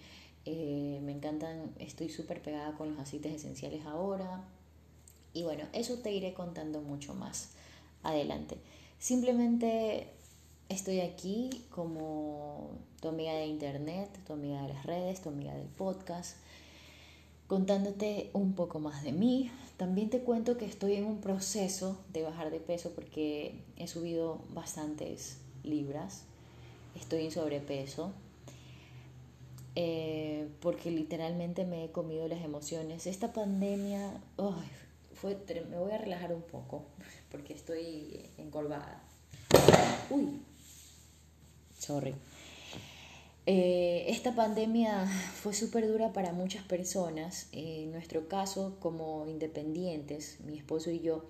Eh, 0.46 1.00
me 1.04 1.14
encantan, 1.14 1.74
estoy 1.80 2.10
súper 2.10 2.42
pegada 2.42 2.78
con 2.78 2.92
los 2.92 3.00
aceites 3.00 3.34
esenciales 3.34 3.86
ahora. 3.86 4.44
Y 5.36 5.44
bueno, 5.44 5.66
eso 5.74 5.98
te 5.98 6.14
iré 6.14 6.34
contando 6.34 6.82
mucho 6.82 7.14
más 7.14 7.50
adelante. 8.04 8.58
Simplemente 9.00 10.08
estoy 10.70 11.02
aquí 11.02 11.66
como 11.70 12.70
tu 13.02 13.10
amiga 13.10 13.34
de 13.34 13.46
internet, 13.46 14.10
tu 14.26 14.32
amiga 14.32 14.62
de 14.62 14.70
las 14.70 14.86
redes, 14.86 15.22
tu 15.22 15.28
amiga 15.28 15.54
del 15.54 15.68
podcast, 15.68 16.38
contándote 17.48 18.30
un 18.32 18.54
poco 18.54 18.80
más 18.80 19.04
de 19.04 19.12
mí. 19.12 19.52
También 19.76 20.10
te 20.10 20.22
cuento 20.22 20.58
que 20.58 20.66
estoy 20.66 20.94
en 20.94 21.04
un 21.04 21.20
proceso 21.20 21.98
de 22.14 22.24
bajar 22.24 22.50
de 22.50 22.62
peso 22.62 22.94
porque 22.96 23.62
he 23.76 23.90
subido 23.90 24.40
bastantes 24.54 25.40
libras, 25.64 26.24
estoy 26.96 27.26
en 27.26 27.32
sobrepeso. 27.32 28.14
Eh, 29.78 30.48
porque 30.62 30.90
literalmente 30.90 31.66
me 31.66 31.84
he 31.84 31.92
comido 31.92 32.30
las 32.30 32.42
emociones. 32.42 33.08
Esta 33.08 33.34
pandemia, 33.34 34.22
me 35.26 35.78
voy 35.78 35.92
a 35.92 35.98
relajar 35.98 36.34
un 36.34 36.44
poco 36.44 36.86
porque 37.32 37.54
estoy 37.54 38.30
encorvada. 38.38 39.02
Uy, 40.10 40.42
sorry. 41.80 42.14
Eh, 43.48 44.06
esta 44.08 44.34
pandemia 44.34 45.06
fue 45.06 45.54
súper 45.54 45.88
dura 45.88 46.14
para 46.14 46.32
muchas 46.32 46.64
personas. 46.64 47.48
En 47.52 47.92
nuestro 47.92 48.28
caso, 48.28 48.76
como 48.80 49.26
independientes, 49.28 50.40
mi 50.46 50.58
esposo 50.58 50.90
y 50.90 51.00
yo, 51.00 51.26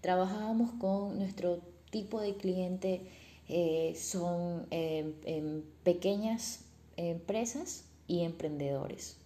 trabajábamos 0.00 0.70
con 0.80 1.18
nuestro 1.18 1.60
tipo 1.90 2.20
de 2.20 2.36
cliente, 2.36 3.02
eh, 3.48 3.94
son 4.00 4.66
eh, 4.70 5.62
pequeñas 5.84 6.60
empresas 6.96 7.84
y 8.06 8.20
emprendedores. 8.20 9.17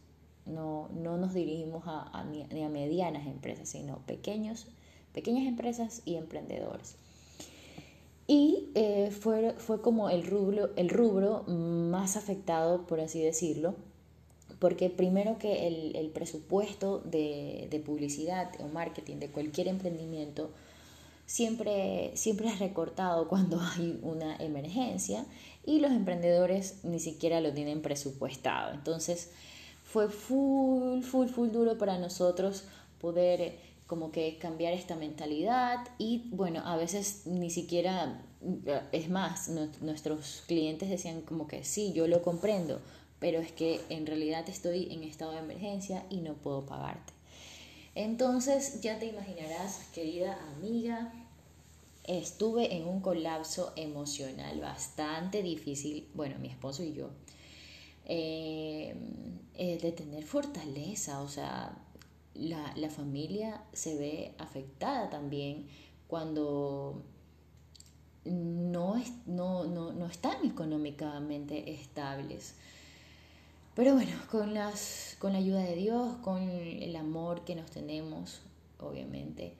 No, 0.47 0.89
no 0.93 1.17
nos 1.17 1.35
dirigimos 1.35 1.85
a, 1.87 2.25
ni, 2.25 2.63
a 2.63 2.69
medianas 2.69 3.27
empresas, 3.27 3.69
sino 3.69 3.99
pequeños, 4.07 4.67
pequeñas 5.13 5.47
empresas 5.47 6.03
y 6.05 6.17
emprendedores. 6.17 6.97
Y 8.27 8.71
eh, 8.75 9.11
fue, 9.11 9.55
fue 9.59 9.81
como 9.83 10.11
el 10.11 10.25
rubro, 10.27 10.71
el 10.77 10.89
rubro 10.89 11.45
más 11.45 12.17
afectado, 12.17 12.87
por 12.87 13.01
así 13.01 13.21
decirlo, 13.21 13.75
porque 14.59 14.91
primero 14.91 15.39
que 15.39 15.67
el, 15.67 15.97
el 15.97 16.11
presupuesto 16.11 17.01
de, 17.01 17.67
de, 17.71 17.81
publicidad 17.81 18.51
o 18.61 18.69
marketing 18.69 19.17
de 19.17 19.29
cualquier 19.29 19.69
emprendimiento 19.69 20.51
siempre, 21.27 22.13
siempre 22.15 22.49
es 22.49 22.59
recortado 22.59 23.29
cuando 23.29 23.61
hay 23.77 23.99
una 24.03 24.37
emergencia 24.37 25.25
y 25.65 25.81
los 25.81 25.91
emprendedores 25.93 26.85
ni 26.85 27.01
siquiera 27.01 27.41
lo 27.41 27.53
tienen 27.53 27.83
presupuestado. 27.83 28.73
Entonces, 28.75 29.31
fue 29.93 30.09
full, 30.09 31.03
full, 31.03 31.29
full 31.29 31.51
duro 31.51 31.77
para 31.77 31.99
nosotros 31.99 32.65
poder 32.99 33.41
eh, 33.43 33.59
como 33.87 34.11
que 34.11 34.39
cambiar 34.39 34.73
esta 34.73 34.97
mentalidad 34.97 35.87
y 35.99 36.31
bueno, 36.31 36.63
a 36.65 36.79
veces 36.79 37.27
ni 37.27 37.51
siquiera, 37.51 38.23
eh, 38.65 38.81
es 38.93 39.11
más, 39.11 39.51
nuestros 39.83 40.45
clientes 40.47 40.89
decían 40.89 41.21
como 41.21 41.47
que 41.47 41.63
sí, 41.63 41.93
yo 41.93 42.07
lo 42.07 42.23
comprendo, 42.23 42.81
pero 43.19 43.39
es 43.41 43.53
que 43.53 43.83
en 43.91 44.07
realidad 44.07 44.49
estoy 44.49 44.91
en 44.91 45.03
estado 45.03 45.33
de 45.33 45.41
emergencia 45.41 46.07
y 46.09 46.23
no 46.23 46.35
puedo 46.35 46.65
pagarte. 46.65 47.13
Entonces 47.95 48.81
ya 48.81 48.99
te 48.99 49.05
imaginarás, 49.05 49.91
querida 49.93 50.39
amiga, 50.57 51.13
estuve 52.05 52.75
en 52.75 52.89
un 52.89 53.03
colapso 53.03 53.75
emocional 53.77 54.59
bastante 54.59 55.43
difícil, 55.43 56.09
bueno, 56.15 56.39
mi 56.39 56.49
esposo 56.49 56.83
y 56.83 56.95
yo, 56.95 57.11
eh, 58.07 58.95
eh, 59.55 59.79
de 59.81 59.93
tener 59.93 60.25
fortaleza, 60.25 61.21
o 61.21 61.29
sea, 61.29 61.77
la, 62.35 62.73
la, 62.77 62.91
familia 62.91 63.63
se 63.73 63.97
ve 63.97 64.35
afectada 64.39 65.11
también 65.11 65.67
cuando 66.09 67.03
no, 68.25 68.97
es, 68.97 69.13
no, 69.27 69.65
no, 69.65 69.93
no 69.93 70.07
están 70.07 70.45
económicamente 70.45 71.73
estables. 71.73 72.55
Pero 73.75 73.95
bueno, 73.95 74.13
con, 74.31 74.53
las, 74.53 75.17
con 75.19 75.33
la 75.33 75.39
ayuda 75.39 75.61
de 75.63 75.77
Dios, 75.77 76.17
con 76.19 76.43
el 76.43 76.95
amor 76.97 77.45
que 77.45 77.55
nos 77.55 77.71
tenemos, 77.71 78.43
obviamente, 78.79 79.55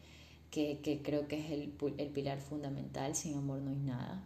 que, 0.51 0.81
que 0.83 1.01
creo 1.01 1.27
que 1.29 1.39
es 1.39 1.51
el, 1.51 1.73
el, 1.97 2.09
pilar 2.09 2.39
fundamental, 2.39 3.15
sin 3.15 3.37
amor 3.37 3.61
no 3.61 3.71
hay 3.71 3.79
nada, 3.79 4.23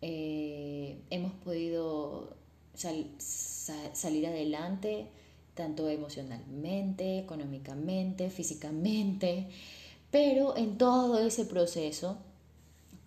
eh, 0.00 0.98
hemos 1.10 1.32
podido 1.32 2.34
salir 2.78 4.26
adelante, 4.26 5.08
tanto 5.54 5.88
emocionalmente, 5.88 7.18
económicamente, 7.18 8.30
físicamente, 8.30 9.48
pero 10.10 10.56
en 10.56 10.78
todo 10.78 11.18
ese 11.18 11.44
proceso 11.44 12.18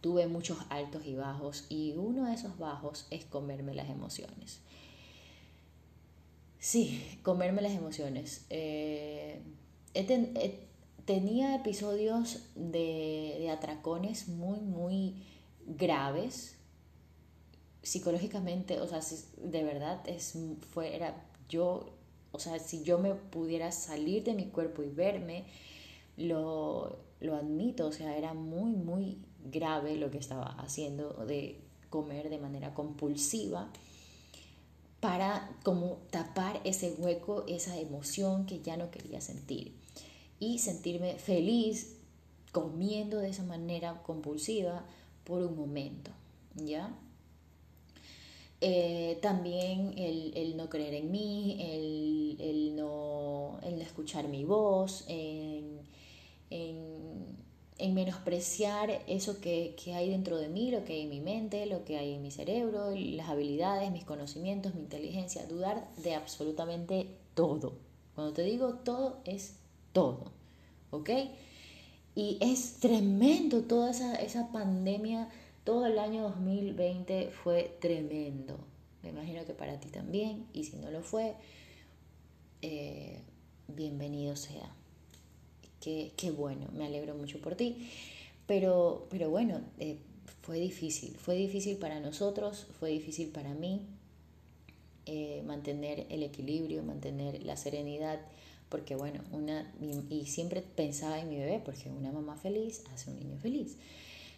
tuve 0.02 0.28
muchos 0.28 0.58
altos 0.70 1.06
y 1.06 1.16
bajos 1.16 1.66
y 1.70 1.94
uno 1.94 2.26
de 2.26 2.34
esos 2.34 2.58
bajos 2.58 3.08
es 3.10 3.24
comerme 3.26 3.74
las 3.74 3.90
emociones. 3.90 4.60
Sí, 6.60 7.02
comerme 7.24 7.62
las 7.62 7.72
emociones. 7.72 8.46
Eh, 8.50 9.42
tenía 11.06 11.56
episodios 11.56 12.44
de, 12.56 13.38
de 13.40 13.50
atracones 13.50 14.28
muy, 14.28 14.60
muy 14.60 15.16
graves 15.66 16.58
psicológicamente, 17.84 18.80
o 18.80 18.88
sea, 18.88 19.02
de 19.38 19.64
verdad 19.64 20.02
es, 20.08 20.38
fue, 20.72 20.96
era 20.96 21.26
yo, 21.50 21.94
o 22.32 22.40
sea, 22.40 22.60
si 22.60 22.84
yo 22.84 23.00
me 23.00 23.16
pudiera 23.16 23.72
salir 23.72 24.24
de 24.24 24.34
mi 24.34 24.48
cuerpo 24.48 24.84
y 24.84 24.90
verme, 24.90 25.46
lo, 26.18 27.00
lo 27.20 27.36
admito, 27.36 27.88
o 27.88 27.92
sea, 27.92 28.18
era 28.18 28.34
muy, 28.34 28.72
muy 28.72 29.18
grave 29.44 29.96
lo 29.96 30.12
que 30.12 30.18
estaba 30.18 30.56
haciendo, 30.60 31.14
de 31.26 31.60
comer 31.90 32.30
de 32.30 32.40
manera 32.40 32.74
compulsiva 32.74 33.70
para 35.00 35.50
como 35.64 35.98
tapar 36.12 36.62
ese 36.64 36.94
hueco, 36.98 37.44
esa 37.48 37.78
emoción 37.78 38.46
que 38.46 38.62
ya 38.62 38.78
no 38.78 38.92
quería 38.92 39.20
sentir 39.20 39.74
y 40.40 40.60
sentirme 40.60 41.16
feliz 41.16 41.98
comiendo 42.52 43.18
de 43.20 43.30
esa 43.30 43.44
manera 43.44 44.02
compulsiva 44.04 44.86
por 45.24 45.42
un 45.42 45.56
momento, 45.56 46.12
¿ya? 46.56 46.94
Eh, 48.64 49.18
también 49.24 49.96
el, 49.98 50.56
no 50.56 50.70
creer 50.70 50.94
en 50.94 51.10
mí, 51.12 51.58
el, 52.40 52.76
no, 52.76 53.60
escuchar 53.64 54.28
mi 54.28 54.46
voz, 54.46 55.04
en, 55.08 55.82
menospreciar 57.94 59.02
eso 59.08 59.42
que, 59.42 59.76
que, 59.84 59.96
hay 59.96 60.12
dentro 60.12 60.38
de 60.38 60.48
mí, 60.48 60.70
lo 60.70 60.86
que 60.86 60.94
hay 60.94 61.02
en 61.02 61.10
mi 61.10 61.20
mente, 61.20 61.66
lo 61.66 61.84
que 61.84 61.98
hay 61.98 62.14
en 62.14 62.22
mi 62.22 62.30
cerebro, 62.30 62.92
las 62.96 63.30
habilidades, 63.30 63.92
mis 63.92 64.06
conocimientos, 64.06 64.76
mi 64.76 64.82
inteligencia, 64.82 65.46
dudar 65.48 65.90
de 65.98 66.14
absolutamente 66.14 67.08
todo. 67.34 67.74
Cuando 68.14 68.34
te 68.34 68.44
digo 68.44 68.76
todo, 68.76 69.18
es 69.26 69.56
todo, 69.94 70.32
¿ok? 70.92 71.10
Y 72.16 72.38
es 72.40 72.74
tremendo 72.80 73.64
toda 73.64 73.92
esa, 73.92 74.16
esa 74.16 74.52
pandemia 74.52 75.28
todo 75.64 75.86
el 75.86 76.00
año 76.00 76.24
2020 76.24 77.32
fue 77.44 77.76
tremendo. 77.80 78.60
Me 79.04 79.10
imagino 79.10 79.46
que 79.46 79.54
para 79.54 79.80
ti 79.80 79.90
también. 79.90 80.46
Y 80.54 80.64
si 80.66 80.78
no 80.78 80.92
lo 80.92 81.02
fue, 81.02 81.36
eh, 82.62 83.20
bienvenido 83.68 84.36
sea. 84.36 84.76
Qué, 85.80 86.12
bueno, 86.36 86.68
me 86.74 86.86
alegro 86.86 87.16
mucho 87.16 87.40
por 87.40 87.56
ti. 87.56 87.90
Pero, 88.48 89.08
pero 89.10 89.30
bueno, 89.30 89.62
eh, 89.80 89.98
fue 90.42 90.60
difícil. 90.60 91.16
Fue 91.16 91.36
difícil 91.36 91.78
para 91.78 92.00
nosotros, 92.00 92.68
fue 92.80 92.90
difícil 92.90 93.30
para 93.30 93.54
mí 93.54 93.82
eh, 95.06 95.42
mantener 95.46 96.06
el 96.10 96.24
equilibrio, 96.24 96.84
mantener 96.84 97.44
la 97.44 97.58
serenidad. 97.58 98.20
Porque 98.70 98.96
bueno, 98.96 99.22
una, 99.32 99.72
y 100.10 100.26
siempre 100.28 100.62
pensaba 100.62 101.20
en 101.20 101.30
mi 101.30 101.38
bebé, 101.38 101.62
porque 101.64 101.90
una 101.90 102.12
mamá 102.12 102.38
feliz 102.38 102.84
hace 102.94 103.10
un 103.10 103.20
niño 103.20 103.38
feliz. 103.38 103.78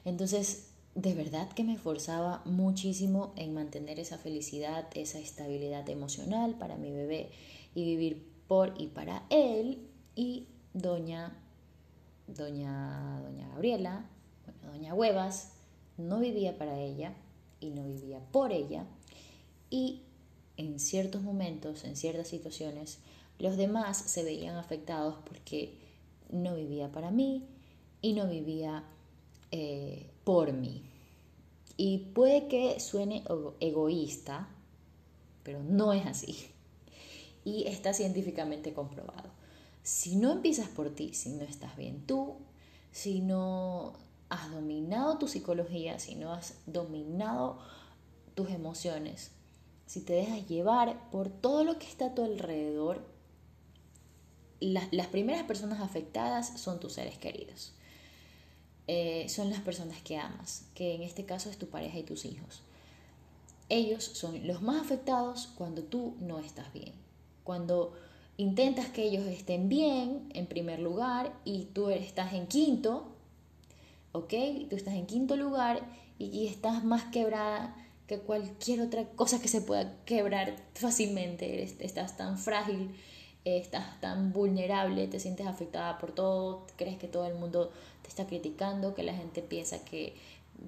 Entonces, 0.06 0.73
de 0.95 1.15
verdad 1.15 1.51
que 1.51 1.63
me 1.63 1.73
esforzaba 1.73 2.41
muchísimo 2.45 3.34
en 3.36 3.53
mantener 3.53 3.99
esa 3.99 4.17
felicidad, 4.17 4.88
esa 4.93 5.19
estabilidad 5.19 5.89
emocional 5.89 6.56
para 6.56 6.77
mi 6.77 6.91
bebé 6.91 7.32
y 7.73 7.84
vivir 7.84 8.27
por 8.47 8.73
y 8.77 8.88
para 8.88 9.23
él. 9.29 9.79
Y 10.15 10.47
doña, 10.73 11.36
doña, 12.27 13.21
doña 13.23 13.47
Gabriela, 13.49 14.06
doña 14.63 14.93
Huevas, 14.93 15.53
no 15.97 16.19
vivía 16.19 16.58
para 16.58 16.79
ella 16.79 17.13
y 17.60 17.71
no 17.71 17.86
vivía 17.86 18.19
por 18.32 18.51
ella. 18.51 18.86
Y 19.71 20.01
en 20.58 20.79
ciertos 20.79 21.23
momentos, 21.23 21.84
en 21.86 21.95
ciertas 21.95 22.27
situaciones, 22.27 22.99
los 23.39 23.58
demás 23.58 23.97
se 23.97 24.23
veían 24.23 24.58
afectados 24.58 25.15
porque 25.25 25.75
no 26.29 26.56
vivía 26.56 26.91
para 26.91 27.10
mí 27.10 27.47
y 28.01 28.13
no 28.13 28.27
vivía 28.27 28.84
eh, 29.51 30.12
por 30.24 30.54
mí. 30.54 30.84
Y 31.76 32.00
puede 32.14 32.48
que 32.48 32.80
suene 32.80 33.24
egoísta, 33.60 34.48
pero 35.44 35.62
no 35.64 35.94
es 35.94 36.06
así. 36.06 36.50
Y 37.44 37.68
está 37.68 37.94
científicamente 37.94 38.74
comprobado. 38.74 39.30
Si 39.82 40.16
no 40.16 40.32
empiezas 40.32 40.70
por 40.70 40.92
ti, 40.92 41.14
si 41.14 41.30
no 41.30 41.44
estás 41.44 41.76
bien 41.76 42.06
tú, 42.06 42.38
si 42.92 43.22
no 43.22 43.94
has 44.30 44.52
dominado 44.52 45.18
tu 45.18 45.28
psicología, 45.28 46.00
si 46.00 46.16
no 46.16 46.32
has 46.34 46.56
dominado 46.66 47.60
tus 48.36 48.50
emociones, 48.50 49.32
si 49.86 50.02
te 50.02 50.14
dejas 50.14 50.48
llevar 50.48 51.10
por 51.12 51.30
todo 51.30 51.64
lo 51.64 51.78
que 51.80 51.88
está 51.88 52.08
a 52.08 52.16
tu 52.16 52.24
alrededor, 52.24 53.06
las 54.60 55.08
primeras 55.08 55.44
personas 55.44 55.82
afectadas 55.82 56.60
son 56.60 56.80
tus 56.80 56.94
seres 56.94 57.18
queridos. 57.18 57.74
Eh, 58.88 59.28
son 59.30 59.50
las 59.50 59.62
personas 59.62 60.02
que 60.02 60.17
amas, 60.17 60.65
que 60.76 60.96
en 60.96 61.04
este 61.04 61.26
caso 61.26 61.50
es 61.50 61.58
tu 61.58 61.67
pareja 61.67 61.98
y 62.00 62.04
tus 62.04 62.26
hijos. 62.26 62.62
Ellos 63.69 64.04
son 64.04 64.46
los 64.46 64.62
más 64.62 64.82
afectados 64.82 65.50
cuando 65.58 65.84
tú 65.84 66.15
no 66.19 66.39
estás 66.39 66.72
bien, 66.74 66.93
cuando 67.43 67.93
intentas 68.36 68.88
que 68.88 69.04
ellos 69.04 69.26
estén 69.28 69.69
bien 69.69 70.30
en 70.34 70.48
primer 70.48 70.80
lugar 70.80 71.34
y 71.46 71.65
tú 71.65 71.89
estás 71.89 72.34
en 72.34 72.48
quinto, 72.48 73.08
¿ok? 74.12 74.34
Tú 74.69 74.76
estás 74.76 74.96
en 74.96 75.06
quinto 75.06 75.38
lugar 75.38 75.82
y, 76.19 76.48
estás 76.48 76.84
más 76.84 77.04
quebrada 77.06 77.76
que 78.06 78.19
cualquier 78.19 78.82
otra 78.82 79.06
cosa 79.06 79.41
que 79.41 79.48
se 79.48 79.62
pueda 79.62 79.96
quebrar 80.06 80.56
fácilmente, 80.74 81.63
estás 81.63 82.17
tan 82.17 82.38
frágil 82.38 82.91
estás 83.46 84.00
tan 84.00 84.32
vulnerable, 84.32 85.08
te 85.08 85.19
sientes 85.19 85.48
afectada 85.48 85.98
por 85.98 86.12
todo, 86.12 86.65
crees 86.78 86.98
que 86.98 87.08
todo 87.08 87.26
el 87.26 87.36
mundo 87.36 87.72
te 88.04 88.10
está 88.10 88.28
criticando, 88.28 88.94
que 88.94 89.02
la 89.02 89.16
gente 89.16 89.42
piensa 89.42 89.84
que 89.84 90.16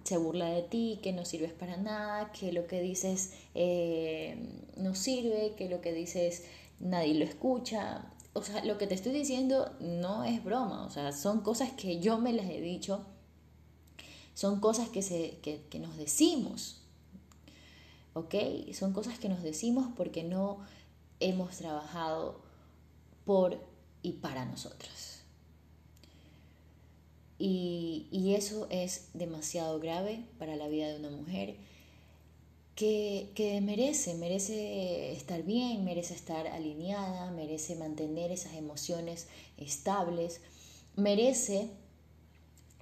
se 0.03 0.17
burla 0.17 0.47
de 0.47 0.63
ti, 0.63 0.99
que 1.03 1.13
no 1.13 1.25
sirves 1.25 1.53
para 1.53 1.77
nada, 1.77 2.31
que 2.31 2.51
lo 2.51 2.67
que 2.67 2.81
dices 2.81 3.33
eh, 3.53 4.37
no 4.77 4.95
sirve, 4.95 5.53
que 5.55 5.69
lo 5.69 5.81
que 5.81 5.93
dices 5.93 6.43
nadie 6.79 7.13
lo 7.13 7.23
escucha. 7.23 8.11
O 8.33 8.43
sea, 8.43 8.65
lo 8.65 8.77
que 8.77 8.87
te 8.87 8.95
estoy 8.95 9.13
diciendo 9.13 9.71
no 9.79 10.23
es 10.23 10.43
broma, 10.43 10.85
o 10.85 10.89
sea, 10.89 11.13
son 11.13 11.41
cosas 11.41 11.71
que 11.71 11.99
yo 11.99 12.17
me 12.17 12.33
las 12.33 12.47
he 12.49 12.59
dicho, 12.59 13.05
son 14.33 14.59
cosas 14.59 14.89
que, 14.89 15.01
se, 15.01 15.37
que, 15.41 15.61
que 15.69 15.79
nos 15.79 15.95
decimos, 15.95 16.81
¿ok? 18.13 18.35
Son 18.73 18.91
cosas 18.91 19.19
que 19.19 19.29
nos 19.29 19.41
decimos 19.41 19.87
porque 19.95 20.23
no 20.23 20.59
hemos 21.21 21.55
trabajado 21.55 22.41
por 23.23 23.57
y 24.01 24.13
para 24.13 24.45
nosotras. 24.45 25.14
Y, 27.37 28.33
eso 28.35 28.67
es 28.69 29.09
demasiado 29.13 29.79
grave 29.79 30.25
para 30.39 30.55
la 30.55 30.67
vida 30.67 30.87
de 30.89 30.99
una 30.99 31.09
mujer 31.09 31.55
que, 32.75 33.29
que, 33.35 33.61
merece, 33.61 34.15
merece 34.15 35.13
estar 35.13 35.43
bien, 35.43 35.85
merece 35.85 36.13
estar 36.13 36.47
alineada, 36.47 37.31
merece 37.31 37.75
mantener 37.75 38.31
esas 38.31 38.55
emociones 38.55 39.27
estables, 39.57 40.41
merece 40.95 41.69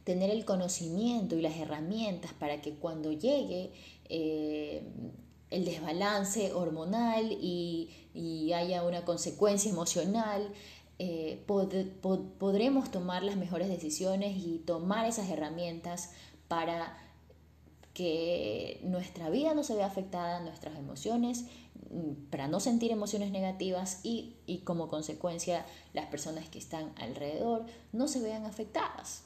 tener 0.03 0.29
el 0.29 0.45
conocimiento 0.45 1.35
y 1.37 1.41
las 1.41 1.57
herramientas 1.57 2.33
para 2.33 2.61
que 2.61 2.73
cuando 2.73 3.11
llegue 3.11 3.71
eh, 4.09 4.83
el 5.49 5.65
desbalance 5.65 6.51
hormonal 6.53 7.31
y, 7.31 7.89
haya 8.53 8.83
una 8.83 9.03
consecuencia 9.03 9.71
emocional, 9.71 10.47
eh, 11.03 11.43
podremos 12.39 12.91
tomar 12.91 13.23
las 13.23 13.35
mejores 13.35 13.67
decisiones 13.67 14.37
y 14.37 14.59
tomar 14.59 15.05
esas 15.05 15.29
herramientas 15.29 16.11
para 16.47 16.97
que 17.93 18.79
nuestra 18.83 19.29
vida 19.29 19.53
no 19.53 19.63
se 19.63 19.75
vea 19.75 19.85
afectada, 19.85 20.39
nuestras 20.39 20.77
emociones, 20.77 21.45
mm, 21.91 22.29
para 22.29 22.47
no 22.47 22.59
sentir 22.59 22.91
emociones 22.91 23.31
negativas 23.31 23.99
y, 24.03 24.35
y 24.45 24.59
como 24.59 24.87
consecuencia 24.87 25.65
las 25.93 26.07
personas 26.07 26.47
que 26.49 26.59
están 26.59 26.93
alrededor 26.97 27.65
no 27.91 28.07
se 28.07 28.21
vean 28.21 28.45
afectadas, 28.45 29.23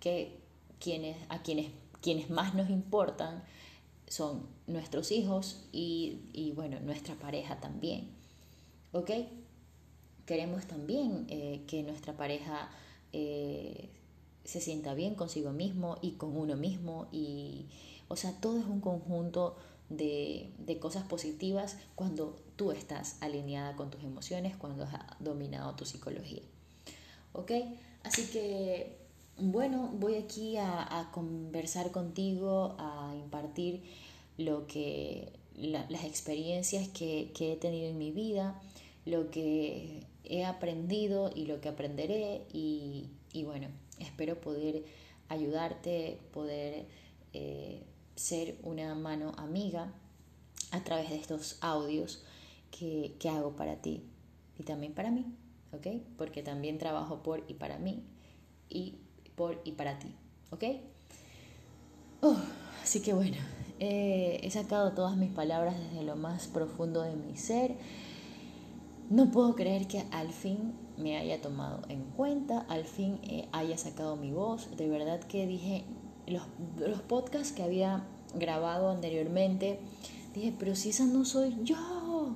que 0.00 0.38
quienes, 0.78 1.16
a 1.28 1.42
quienes, 1.42 1.72
quienes 2.00 2.30
más 2.30 2.54
nos 2.54 2.70
importan 2.70 3.42
son 4.06 4.46
nuestros 4.66 5.12
hijos 5.12 5.64
y, 5.72 6.52
bueno, 6.56 6.80
nuestra 6.80 7.14
pareja 7.14 7.60
también. 7.60 8.10
¿Ok? 8.92 9.10
Queremos 10.30 10.64
también 10.66 11.26
eh, 11.28 11.62
que 11.66 11.82
nuestra 11.82 12.16
pareja 12.16 12.70
eh, 13.12 13.88
se 14.44 14.60
sienta 14.60 14.94
bien 14.94 15.16
consigo 15.16 15.50
mismo 15.50 15.98
y 16.02 16.12
con 16.12 16.36
uno 16.36 16.54
mismo 16.54 17.08
y, 17.10 17.66
o 18.06 18.14
sea, 18.14 18.30
todo 18.40 18.60
es 18.60 18.66
un 18.66 18.80
conjunto 18.80 19.56
de, 19.88 20.52
de 20.58 20.78
cosas 20.78 21.02
positivas 21.02 21.78
cuando 21.96 22.38
tú 22.54 22.70
estás 22.70 23.16
alineada 23.20 23.74
con 23.74 23.90
tus 23.90 24.04
emociones, 24.04 24.56
cuando 24.56 24.84
has 24.84 24.92
dominado 25.18 25.74
tu 25.74 25.84
psicología. 25.84 26.42
¿Ok? 27.32 27.50
Así 28.04 28.28
que 28.28 29.00
bueno, 29.36 29.90
voy 29.94 30.16
aquí 30.16 30.58
a, 30.58 31.08
conversar 31.12 31.90
contigo, 31.90 32.76
a 32.78 33.14
impartir 33.16 33.82
lo 34.36 34.66
que, 34.66 35.32
las 35.56 36.04
experiencias 36.04 36.88
que, 36.88 37.32
he 37.38 37.56
tenido 37.56 37.88
en 37.88 37.98
mi 37.98 38.12
vida, 38.12 38.60
lo 39.04 39.30
que 39.30 40.06
he 40.24 40.44
aprendido 40.44 41.30
y 41.34 41.46
lo 41.46 41.60
que 41.60 41.68
aprenderé 41.68 42.42
y, 42.52 43.10
bueno, 43.44 43.68
espero 43.98 44.40
poder 44.40 44.84
ayudarte, 45.28 46.18
poder 46.32 46.86
eh, 47.32 47.82
ser 48.16 48.56
una 48.62 48.94
mano 48.94 49.32
amiga 49.36 49.92
a 50.70 50.84
través 50.84 51.10
de 51.10 51.16
estos 51.16 51.58
audios 51.60 52.22
que, 52.70 53.16
que 53.18 53.28
hago 53.28 53.56
para 53.56 53.76
ti 53.76 54.04
y 54.58 54.62
también 54.62 54.92
para 54.92 55.10
mí, 55.10 55.26
¿ok? 55.72 55.86
Porque 56.16 56.42
también 56.42 56.78
trabajo 56.78 57.22
por 57.22 57.44
y 57.48 57.54
para 57.54 57.78
mí 57.78 58.04
y 58.68 58.96
por 59.34 59.60
y 59.64 59.72
para 59.72 59.98
ti, 59.98 60.14
¿ok? 60.50 60.64
así 62.82 63.00
que 63.00 63.14
bueno, 63.14 63.38
he 63.78 64.48
sacado 64.50 64.92
todas 64.92 65.16
mis 65.16 65.32
palabras 65.32 65.78
desde 65.78 66.04
lo 66.04 66.16
más 66.16 66.48
profundo 66.48 67.00
de 67.00 67.16
mi 67.16 67.36
ser. 67.36 67.76
No 69.10 69.32
puedo 69.32 69.56
creer 69.56 69.88
que 69.88 70.04
al 70.12 70.30
fin 70.32 70.72
me 70.96 71.16
haya 71.16 71.40
tomado 71.40 71.80
en 71.88 72.04
cuenta, 72.16 72.64
al 72.68 72.84
fin 72.84 73.18
eh, 73.24 73.48
haya 73.50 73.76
sacado 73.76 74.14
mi 74.14 74.30
voz. 74.30 74.68
De 74.76 74.88
verdad 74.88 75.18
que 75.18 75.48
dije, 75.48 75.84
los, 76.28 76.44
los 76.78 77.02
podcasts 77.02 77.52
que 77.52 77.64
había 77.64 78.04
grabado 78.36 78.88
anteriormente, 78.88 79.80
dije, 80.32 80.54
pero 80.56 80.76
si 80.76 80.90
esa 80.90 81.06
no 81.06 81.24
soy 81.24 81.56
yo, 81.64 82.34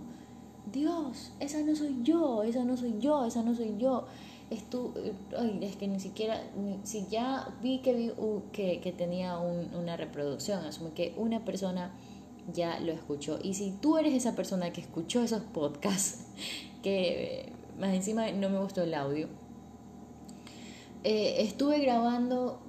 Dios, 0.73 1.31
esa 1.39 1.61
no 1.61 1.77
soy 1.77 1.97
yo, 2.03 2.43
esa 2.43 2.65
no 2.65 2.77
soy 2.77 2.99
yo, 2.99 3.25
esa 3.25 3.45
no 3.45 3.55
soy 3.55 3.77
yo. 3.79 4.07
Es, 4.51 4.69
tú, 4.69 4.93
ay, 5.39 5.61
es 5.63 5.77
que 5.77 5.87
ni 5.87 6.01
siquiera, 6.01 6.43
si 6.83 7.07
ya 7.07 7.55
vi 7.63 7.79
que, 7.79 7.95
vi, 7.95 8.13
que, 8.53 8.81
que, 8.81 8.93
tenía 8.93 9.39
una 9.39 9.97
reproducción, 9.97 10.65
asumo 10.65 10.93
que 10.93 11.15
una 11.17 11.45
persona 11.45 11.93
ya 12.53 12.79
lo 12.81 12.93
escuchó. 12.93 13.39
Y 13.43 13.55
si 13.55 13.73
tú 13.73 13.97
eres 13.99 14.15
esa 14.15 14.35
persona 14.35 14.73
que 14.73 14.81
escuchó 14.81 15.23
esos 15.23 15.43
podcasts, 15.43 16.27
que 16.83 17.53
más 17.79 17.95
encima 17.95 18.31
no 18.33 18.51
me 18.51 18.59
gustó 18.59 18.83
el 18.83 18.95
audio, 18.95 19.29
eh, 21.03 21.43
estuve 21.43 21.81
grabando, 21.81 22.61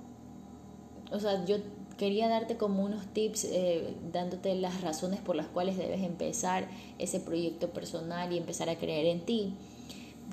o 1.11 1.19
sea, 1.19 1.45
yo 1.45 1.57
quería 1.97 2.27
darte 2.27 2.57
como 2.57 2.83
unos 2.83 3.05
tips, 3.07 3.45
eh, 3.45 3.95
dándote 4.11 4.53
las 4.55 4.81
razones 4.81 5.21
por 5.21 5.35
las 5.35 5.47
cuales 5.47 5.77
debes 5.77 6.01
empezar 6.01 6.67
ese 6.99 7.19
proyecto 7.19 7.69
personal 7.69 8.33
y 8.33 8.37
empezar 8.37 8.69
a 8.69 8.77
creer 8.77 9.05
en 9.05 9.21
ti. 9.21 9.53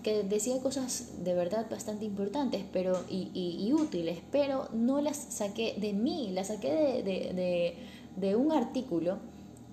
Que 0.03 0.25
decía 0.25 0.61
cosas 0.61 1.23
de 1.23 1.33
verdad 1.33 1.71
bastante 1.71 2.05
importantes 2.05 2.65
pero, 2.73 3.05
y, 3.09 3.73
útiles, 3.73 4.19
pero 4.33 4.69
no 4.73 5.01
las 5.01 5.17
saqué 5.17 5.77
de 5.79 5.93
mí, 5.93 6.31
las 6.33 6.49
saqué 6.49 6.73
de, 7.05 7.33
de, 7.33 7.77
de 8.17 8.35
un 8.35 8.51
artículo 8.51 9.19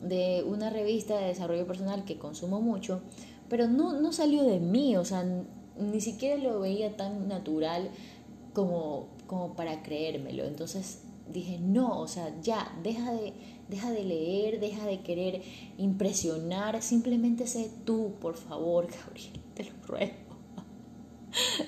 de 0.02 0.44
una 0.48 0.70
revista 0.70 1.18
de 1.18 1.28
desarrollo 1.28 1.68
personal 1.68 2.06
que 2.06 2.18
consumo 2.18 2.62
mucho, 2.62 3.02
pero 3.50 3.68
no, 3.68 4.00
no 4.00 4.14
salió 4.14 4.44
de 4.44 4.60
mí, 4.60 4.96
o 4.96 5.06
sea, 5.06 5.26
ni 5.78 6.02
siquiera 6.02 6.42
lo 6.42 6.60
veía 6.60 6.96
tan 6.96 7.28
natural 7.28 7.90
como, 8.54 9.08
como 9.28 9.56
para 9.56 9.82
creérmelo. 9.84 10.44
Entonces 10.46 11.02
dije, 11.32 11.60
no, 11.60 12.00
o 12.00 12.08
sea, 12.08 12.34
ya, 12.42 12.78
deja 12.84 13.12
de, 13.14 13.34
deja 13.68 13.92
de 13.92 14.04
leer, 14.04 14.60
deja 14.60 14.86
de 14.86 15.02
querer 15.02 15.42
impresionar, 15.78 16.82
simplemente 16.82 17.48
sé 17.48 17.72
tú, 17.86 18.14
por 18.20 18.36
favor, 18.36 18.88
Gabriel, 19.06 19.40
te 19.54 19.64
lo 19.66 19.72
ruego. 19.86 20.14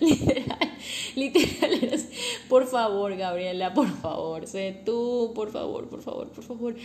literal, 1.16 1.72
por 2.50 2.68
favor, 2.68 3.16
Gabriela, 3.16 3.74
por 3.74 3.90
favor, 3.90 4.48
sé 4.48 4.82
tú, 4.86 5.32
por 5.36 5.52
favor, 5.52 5.90
por 5.90 6.02
favor, 6.02 6.30
por 6.30 6.44
favor. 6.44 6.76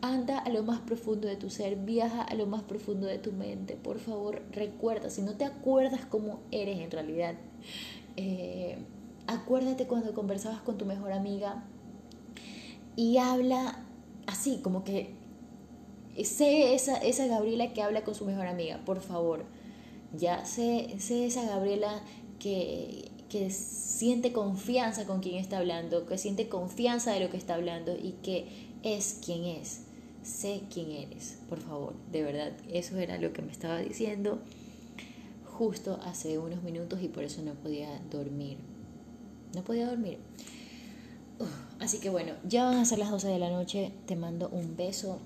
Anda 0.00 0.38
a 0.38 0.48
lo 0.50 0.62
más 0.62 0.80
profundo 0.80 1.26
de 1.26 1.36
tu 1.36 1.50
ser, 1.50 1.76
viaja 1.76 2.22
a 2.22 2.34
lo 2.34 2.46
más 2.46 2.62
profundo 2.62 3.06
de 3.06 3.18
tu 3.18 3.32
mente, 3.32 3.74
por 3.76 3.98
favor, 3.98 4.42
recuerda, 4.52 5.10
si 5.10 5.22
no 5.22 5.36
te 5.36 5.44
acuerdas 5.44 6.04
cómo 6.06 6.40
eres 6.50 6.78
en 6.80 6.90
realidad, 6.90 7.34
eh, 8.16 8.78
acuérdate 9.26 9.86
cuando 9.86 10.14
conversabas 10.14 10.60
con 10.60 10.78
tu 10.78 10.84
mejor 10.84 11.12
amiga 11.12 11.64
y 12.96 13.18
habla 13.18 13.84
así, 14.26 14.60
como 14.62 14.84
que 14.84 15.14
sé 16.24 16.74
esa, 16.74 16.96
esa 16.98 17.26
Gabriela 17.26 17.72
que 17.72 17.82
habla 17.82 18.04
con 18.04 18.14
su 18.14 18.24
mejor 18.24 18.46
amiga, 18.46 18.80
por 18.84 19.00
favor. 19.00 19.44
Ya 20.16 20.44
sé, 20.46 20.96
sé 20.98 21.26
esa 21.26 21.44
Gabriela 21.44 22.02
que, 22.38 23.10
que 23.28 23.50
siente 23.50 24.32
confianza 24.32 25.06
con 25.06 25.20
quien 25.20 25.36
está 25.36 25.58
hablando, 25.58 26.06
que 26.06 26.18
siente 26.18 26.48
confianza 26.48 27.12
de 27.12 27.20
lo 27.20 27.30
que 27.30 27.36
está 27.36 27.54
hablando 27.54 27.96
y 27.96 28.12
que 28.22 28.46
es 28.82 29.18
quien 29.24 29.44
es. 29.44 29.80
Sé 30.22 30.62
quién 30.72 30.90
eres, 30.90 31.38
por 31.48 31.60
favor. 31.60 31.94
De 32.10 32.22
verdad, 32.22 32.52
eso 32.72 32.98
era 32.98 33.18
lo 33.18 33.32
que 33.32 33.42
me 33.42 33.52
estaba 33.52 33.78
diciendo 33.78 34.40
justo 35.56 35.98
hace 36.04 36.38
unos 36.38 36.62
minutos 36.62 37.00
y 37.02 37.08
por 37.08 37.24
eso 37.24 37.42
no 37.42 37.54
podía 37.54 37.88
dormir. 38.10 38.58
No 39.54 39.62
podía 39.62 39.88
dormir. 39.88 40.18
Así 41.78 41.98
que 41.98 42.10
bueno, 42.10 42.32
ya 42.46 42.64
van 42.64 42.76
a 42.76 42.84
ser 42.84 42.98
las 42.98 43.10
12 43.10 43.28
de 43.28 43.38
la 43.38 43.50
noche. 43.50 43.92
Te 44.06 44.16
mando 44.16 44.48
un 44.50 44.76
beso. 44.76 45.18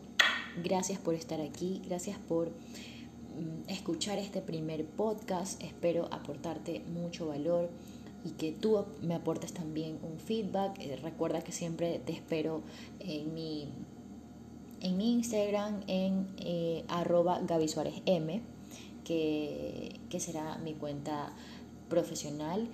Gracias 0.62 0.98
por 0.98 1.14
estar 1.14 1.40
aquí. 1.40 1.82
Gracias 1.86 2.18
por 2.18 2.48
mm, 2.48 3.68
escuchar 3.68 4.18
este 4.18 4.40
primer 4.40 4.84
podcast. 4.84 5.62
Espero 5.62 6.08
aportarte 6.12 6.80
mucho 6.92 7.28
valor 7.28 7.70
y 8.24 8.30
que 8.30 8.52
tú 8.52 8.84
me 9.02 9.14
aportes 9.14 9.52
también 9.52 9.98
un 10.02 10.18
feedback. 10.18 10.78
Eh, 10.78 10.96
recuerda 11.02 11.42
que 11.42 11.52
siempre 11.52 12.00
te 12.04 12.12
espero 12.12 12.62
en 13.00 13.34
mi, 13.34 13.68
en 14.80 14.96
mi 14.96 15.12
Instagram 15.12 15.82
en 15.86 16.28
eh, 16.38 16.84
arroba 16.88 17.40
Gaby 17.40 17.68
Suárez 17.68 18.02
M, 18.06 18.42
que, 19.04 19.98
que 20.08 20.20
será 20.20 20.58
mi 20.58 20.74
cuenta 20.74 21.32
profesional 21.88 22.68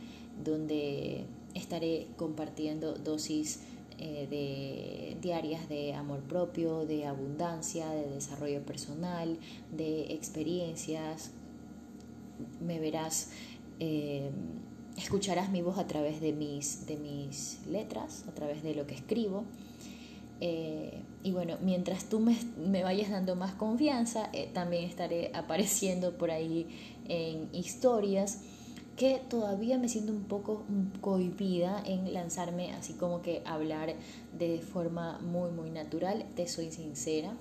donde 0.44 1.24
estaré 1.54 2.06
compartiendo 2.16 2.94
dosis 2.94 3.60
eh, 3.98 4.26
de, 4.28 5.16
diarias 5.22 5.68
de 5.70 5.94
amor 5.94 6.20
propio, 6.20 6.84
de 6.84 7.06
abundancia, 7.06 7.88
de 7.88 8.10
desarrollo 8.10 8.62
personal, 8.62 9.38
de 9.74 10.12
experiencias. 10.12 11.30
Me 12.60 12.78
verás, 12.78 13.30
escucharás 14.96 15.50
mi 15.50 15.62
voz 15.62 15.78
a 15.78 15.86
través 15.86 16.20
de 16.20 16.32
mis, 16.32 16.86
de 16.86 16.96
mis 16.96 17.60
letras, 17.66 18.24
a 18.28 18.32
través 18.32 18.62
de 18.62 18.74
lo 18.74 18.86
que 18.86 18.94
escribo. 18.94 19.44
Eh, 20.40 21.02
y 21.22 21.32
bueno, 21.32 21.56
mientras 21.62 22.04
tú 22.04 22.20
me, 22.20 22.36
me, 22.58 22.82
vayas 22.82 23.10
dando 23.10 23.36
más 23.36 23.54
confianza, 23.54 24.30
también 24.52 24.84
estaré 24.84 25.30
apareciendo 25.34 26.16
por 26.18 26.30
ahí 26.30 26.66
en 27.08 27.48
historias 27.52 28.40
que 28.96 29.20
todavía 29.28 29.78
me 29.78 29.88
siento 29.88 30.12
un 30.12 30.24
poco 30.24 30.64
cohibida 31.00 31.82
en 31.84 32.12
lanzarme 32.14 32.72
así 32.72 32.94
como 32.94 33.20
que 33.20 33.42
hablar 33.44 33.94
de 34.36 34.60
forma 34.60 35.18
muy 35.18 35.50
muy 35.50 35.70
natural, 35.70 36.24
te 36.34 36.48
soy 36.48 36.72
sincera. 36.72 37.34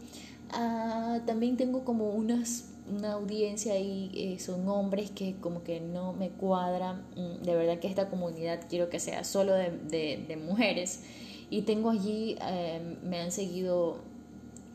Ah, 0.52 1.20
también 1.26 1.58
tengo 1.58 1.86
como 1.86 2.10
unas, 2.10 2.66
una 2.88 3.14
audiencia 3.14 3.74
ahí, 3.74 4.12
eh, 4.14 4.40
son 4.40 4.68
hombres 4.68 5.10
que 5.12 5.36
como 5.40 5.64
que 5.64 5.80
no 5.80 6.14
me 6.14 6.30
cuadran, 6.30 7.06
mm, 7.16 7.44
de 7.44 7.56
verdad 7.56 7.80
que 7.80 7.88
esta 7.88 8.10
comunidad 8.10 8.68
quiero 8.70 8.90
que 8.90 9.00
sea 9.00 9.24
solo 9.24 9.54
de, 9.54 10.26
de, 10.28 10.38
mujeres. 10.38 11.04
Y 11.50 11.64
tengo 11.64 11.90
allí, 11.90 12.38
em, 12.42 12.98
me 13.04 13.20
han 13.20 13.32
seguido 13.32 14.00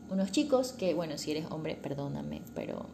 unos 0.09 0.31
chicos 0.31 0.73
que, 0.73 0.93
bueno, 0.93 1.17
si 1.17 1.31
eres 1.31 1.45
hombre, 1.51 1.75
perdóname, 1.75 2.41
pero 2.53 2.85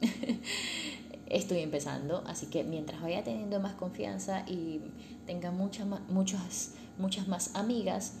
estoy 1.26 1.60
empezando, 1.60 2.22
así 2.26 2.46
que 2.46 2.64
mientras 2.64 3.00
vaya 3.00 3.24
teniendo 3.24 3.60
más 3.60 3.74
confianza 3.74 4.44
y 4.46 4.80
tenga 5.26 5.50
muchas, 5.50 5.86
muchas, 6.08 6.74
muchas 6.98 7.28
más 7.28 7.54
amigas 7.54 8.14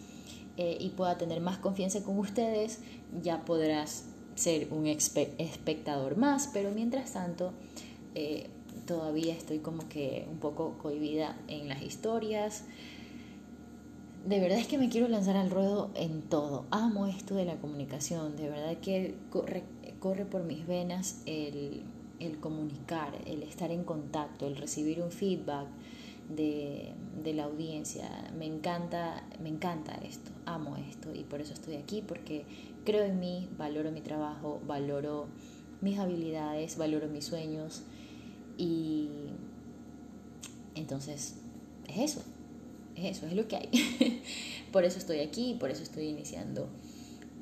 eh, 0.56 0.76
y 0.80 0.90
pueda 0.90 1.18
tener 1.18 1.40
más 1.40 1.58
confianza 1.58 2.02
con 2.02 2.18
ustedes, 2.18 2.80
ya 3.22 3.44
podrás 3.44 4.04
ser 4.38 4.72
un 4.72 4.86
espectador 4.86 6.16
más, 6.16 6.48
pero 6.52 6.70
mientras 6.70 7.12
tanto 7.12 7.52
eh, 8.14 8.48
todavía 8.86 9.34
estoy 9.34 9.58
como 9.58 9.88
que 9.88 10.26
un 10.30 10.38
poco 10.38 10.78
cohibida 10.78 11.36
en 11.48 11.68
las 11.68 11.82
historias. 11.82 12.64
De 14.26 14.40
verdad 14.40 14.58
es 14.58 14.66
que 14.66 14.78
me 14.78 14.88
quiero 14.88 15.08
lanzar 15.08 15.36
al 15.36 15.50
ruedo 15.50 15.90
en 15.94 16.22
todo. 16.22 16.64
Amo 16.70 17.06
esto 17.06 17.34
de 17.34 17.44
la 17.44 17.56
comunicación. 17.56 18.36
De 18.36 18.48
verdad 18.48 18.76
que 18.78 19.14
corre, 19.30 19.62
corre 20.00 20.24
por 20.24 20.44
mis 20.44 20.66
venas 20.66 21.22
el 21.26 21.82
el 22.20 22.38
comunicar, 22.38 23.12
el 23.26 23.42
estar 23.42 23.70
en 23.70 23.84
contacto, 23.84 24.46
el 24.46 24.56
recibir 24.56 25.00
un 25.02 25.10
feedback 25.10 25.66
de, 26.28 26.94
la 27.34 27.44
audiencia. 27.44 28.08
Me 28.38 28.46
encanta, 28.46 29.22
me 29.42 29.50
encanta 29.50 29.94
esto, 29.96 30.30
amo 30.46 30.76
esto 30.76 31.14
y 31.14 31.24
por 31.24 31.40
eso 31.40 31.52
estoy 31.52 31.76
aquí, 31.76 32.02
porque 32.06 32.46
creo 32.84 33.04
en 33.04 33.20
mí, 33.20 33.48
valoro 33.58 33.90
mi 33.92 34.00
trabajo, 34.00 34.60
valoro 34.66 35.26
mis 35.82 35.98
habilidades, 35.98 36.78
valoro 36.78 37.06
mis 37.08 37.26
sueños 37.26 37.82
y 38.56 39.10
entonces 40.74 41.34
es 41.86 41.98
eso, 41.98 42.22
es 42.96 43.16
eso, 43.16 43.26
es 43.26 43.34
lo 43.34 43.46
que 43.46 43.56
hay. 43.56 44.22
por 44.72 44.84
eso 44.84 44.98
estoy 44.98 45.20
aquí, 45.20 45.56
por 45.60 45.70
eso 45.70 45.82
estoy 45.82 46.06
iniciando 46.06 46.68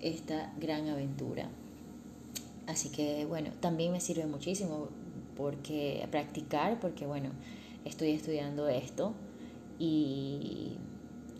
esta 0.00 0.52
gran 0.58 0.88
aventura. 0.88 1.48
Así 2.66 2.88
que 2.88 3.24
bueno, 3.26 3.50
también 3.60 3.92
me 3.92 4.00
sirve 4.00 4.26
muchísimo 4.26 4.88
porque 5.36 6.06
practicar, 6.10 6.80
porque 6.80 7.06
bueno, 7.06 7.30
estoy 7.86 8.10
estudiando 8.10 8.68
esto 8.68 9.14
y, 9.78 10.76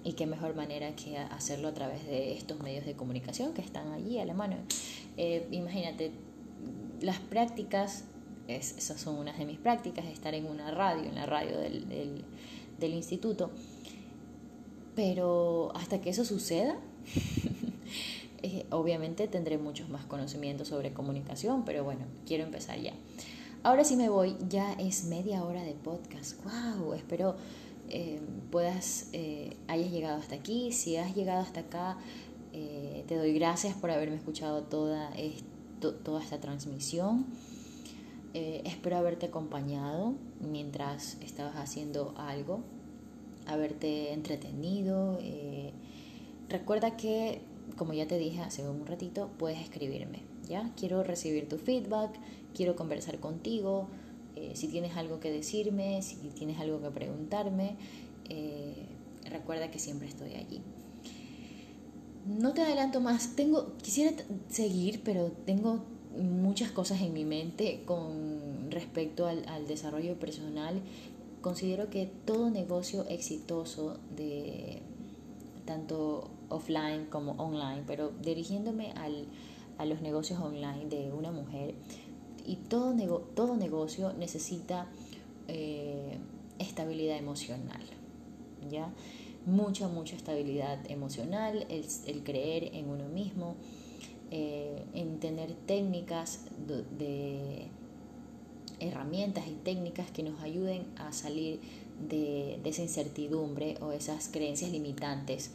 y 0.05 0.13
qué 0.13 0.27
mejor 0.27 0.55
manera 0.55 0.95
que 0.95 1.19
hacerlo 1.19 1.69
a 1.69 1.75
través 1.75 2.07
de 2.07 2.33
estos 2.33 2.61
medios 2.61 2.87
de 2.87 2.95
comunicación 2.95 3.53
que 3.53 3.61
están 3.61 3.93
allí 3.93 4.19
a 4.19 4.25
la 4.25 4.35
mano. 4.35 4.57
Eh, 5.17 5.49
imagínate, 5.51 6.13
las 7.01 7.19
prácticas, 7.19 8.05
esas 8.47 9.01
son 9.01 9.17
unas 9.17 9.37
de 9.39 9.47
mis 9.47 9.59
prácticas, 9.59 10.05
estar 10.07 10.35
en 10.35 10.47
una 10.47 10.71
radio, 10.71 11.05
en 11.09 11.17
la 11.17 11.27
radio 11.27 11.59
del, 11.59 11.89
del, 11.89 12.25
del 12.79 12.95
instituto, 12.95 13.51
pero 14.95 15.73
hasta 15.75 16.01
que 16.01 16.11
eso 16.11 16.25
suceda, 16.25 16.77
eh, 18.43 18.65
obviamente 18.71 19.27
tendré 19.29 19.59
muchos 19.59 19.89
más 19.89 20.05
conocimientos 20.07 20.69
sobre 20.69 20.93
comunicación, 20.93 21.65
pero 21.65 21.83
bueno, 21.83 22.03
quiero 22.27 22.45
empezar 22.45 22.81
ya. 22.81 22.93
Ahora 23.63 23.85
sí 23.85 23.97
me 23.97 24.09
voy, 24.09 24.37
ya 24.49 24.73
es 24.75 25.05
media 25.05 25.45
hora 25.45 25.63
de 25.63 25.73
podcast. 25.73 26.37
¡Wow! 26.45 26.95
Espero 26.95 27.37
eh, 27.89 28.21
puedas, 28.51 29.09
eh, 29.13 29.57
hayas 29.69 29.91
llegado 29.91 30.19
hasta 30.19 30.37
aquí. 30.37 30.73
Si 30.73 30.97
has 30.97 31.15
llegado 31.15 31.43
hasta 31.43 31.61
acá, 31.61 31.99
te 32.53 33.17
doy 33.17 33.35
gracias 33.35 33.75
por 33.75 33.91
haberme 33.91 34.17
escuchado 34.17 34.63
toda, 34.63 35.11
toda 36.03 36.23
esta 36.23 36.41
transmisión. 36.41 37.27
espero 38.33 38.97
haberte 38.97 39.27
acompañado 39.27 40.15
mientras 40.41 41.19
estabas 41.21 41.57
haciendo 41.57 42.15
algo, 42.17 42.63
haberte 43.47 44.13
entretenido. 44.15 45.19
recuerda 46.49 46.97
que 46.97 47.43
como 47.77 47.93
ya 47.93 48.07
te 48.07 48.19
dije 48.19 48.41
hace 48.41 48.67
un 48.69 48.87
ratito, 48.87 49.31
puedes 49.39 49.61
escribirme, 49.61 50.23
¿ya? 50.49 50.73
Quiero 50.77 51.03
recibir 51.03 51.49
tu 51.49 51.59
feedback, 51.59 52.11
quiero 52.57 52.75
conversar 52.75 53.21
contigo, 53.21 53.89
eh, 54.35 54.53
si 54.55 54.69
tienes 54.69 54.97
algo 54.97 55.21
que 55.21 55.31
decirme, 55.31 56.01
si 56.03 56.17
tienes 56.31 56.59
algo 56.59 56.81
que 56.81 56.91
preguntarme, 56.91 57.77
eh, 58.29 58.75
recuerda 59.31 59.71
que 59.71 59.79
siempre 59.79 60.09
estoy 60.09 60.35
allí. 60.35 60.63
No 62.27 62.55
te 62.55 62.63
adelanto 62.63 63.01
más, 63.01 63.37
tengo, 63.37 63.75
quisiera 63.83 64.13
seguir, 64.49 65.03
pero 65.05 65.31
tengo 65.45 65.85
muchas 66.19 66.71
cosas 66.71 67.03
en 67.03 67.13
mi 67.13 67.25
mente 67.25 67.83
con 67.85 68.71
respecto 68.71 69.27
al, 69.27 69.47
al 69.49 69.67
desarrollo 69.67 70.19
personal. 70.19 70.81
Considero 71.43 71.91
que 71.91 72.11
todo 72.25 72.51
negocio 72.51 73.07
exitoso 73.09 73.99
de 74.17 74.83
tanto 75.67 76.31
offline 76.49 77.07
como 77.07 77.33
online, 77.33 77.83
pero 77.87 78.13
dirigiéndome 78.23 78.93
al, 78.93 79.27
a 79.79 79.85
los 79.85 80.01
negocios 80.01 80.41
online 80.41 80.87
de 80.89 81.13
una 81.13 81.31
mujer. 81.31 81.75
Y 82.47 82.57
todo, 82.57 82.95
todo 83.35 83.57
negocio 83.57 84.13
necesita 84.13 84.87
eh, 85.49 86.19
estabilidad 86.59 87.17
emocional, 87.17 87.83
¿ya? 88.71 88.93
Mucha, 89.45 89.89
mucha 89.89 90.17
estabilidad 90.17 90.79
emocional, 90.91 91.67
el, 91.69 92.23
creer 92.25 92.75
en 92.75 92.89
uno 92.89 93.09
mismo, 93.09 93.55
eh, 94.31 94.83
en 94.95 95.21
tener 95.21 95.55
técnicas 95.55 96.41
de, 96.99 97.69
herramientas 98.79 99.47
y 99.49 99.53
técnicas 99.53 100.11
que 100.11 100.23
nos 100.23 100.43
ayuden 100.43 100.85
a 100.97 101.13
salir 101.13 101.61
de, 102.11 102.61
de 102.63 102.71
esa 102.71 102.83
incertidumbre 102.83 103.77
o 103.81 103.93
esas 103.93 104.29
creencias 104.29 104.71
limitantes 104.71 105.51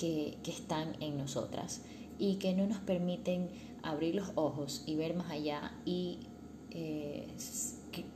que, 0.00 0.38
están 0.46 0.96
en 1.00 1.18
nosotras 1.18 1.82
y 2.18 2.36
que 2.36 2.54
no 2.54 2.66
nos 2.66 2.78
permiten 2.78 3.48
abrir 3.82 4.14
los 4.14 4.32
ojos 4.34 4.82
y 4.86 4.96
ver 4.96 5.14
más 5.14 5.30
allá 5.30 5.72
y 5.84 6.18
eh, 6.70 7.26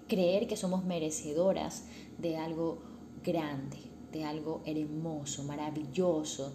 creer 0.09 0.47
que 0.47 0.57
somos 0.57 0.85
merecedoras 0.85 1.85
de 2.19 2.37
algo 2.37 2.79
grande, 3.25 3.79
de 4.13 4.25
algo 4.25 4.63
hermoso, 4.65 5.45
maravilloso, 5.45 6.53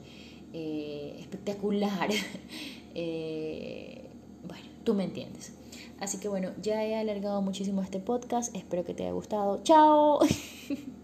eh, 0.53 1.15
espectacular. 1.19 2.09
Eh, 2.95 4.09
bueno, 4.47 4.65
tú 4.83 4.95
me 4.95 5.03
entiendes. 5.03 5.53
Así 5.99 6.19
que 6.19 6.27
bueno, 6.27 6.49
ya 6.59 6.83
he 6.83 6.95
alargado 6.95 7.39
muchísimo 7.43 7.83
este 7.83 7.99
podcast, 7.99 8.53
espero 8.55 8.83
que 8.83 8.95
te 8.95 9.03
haya 9.03 9.12
gustado. 9.12 9.62
¡Chao! 9.63 10.19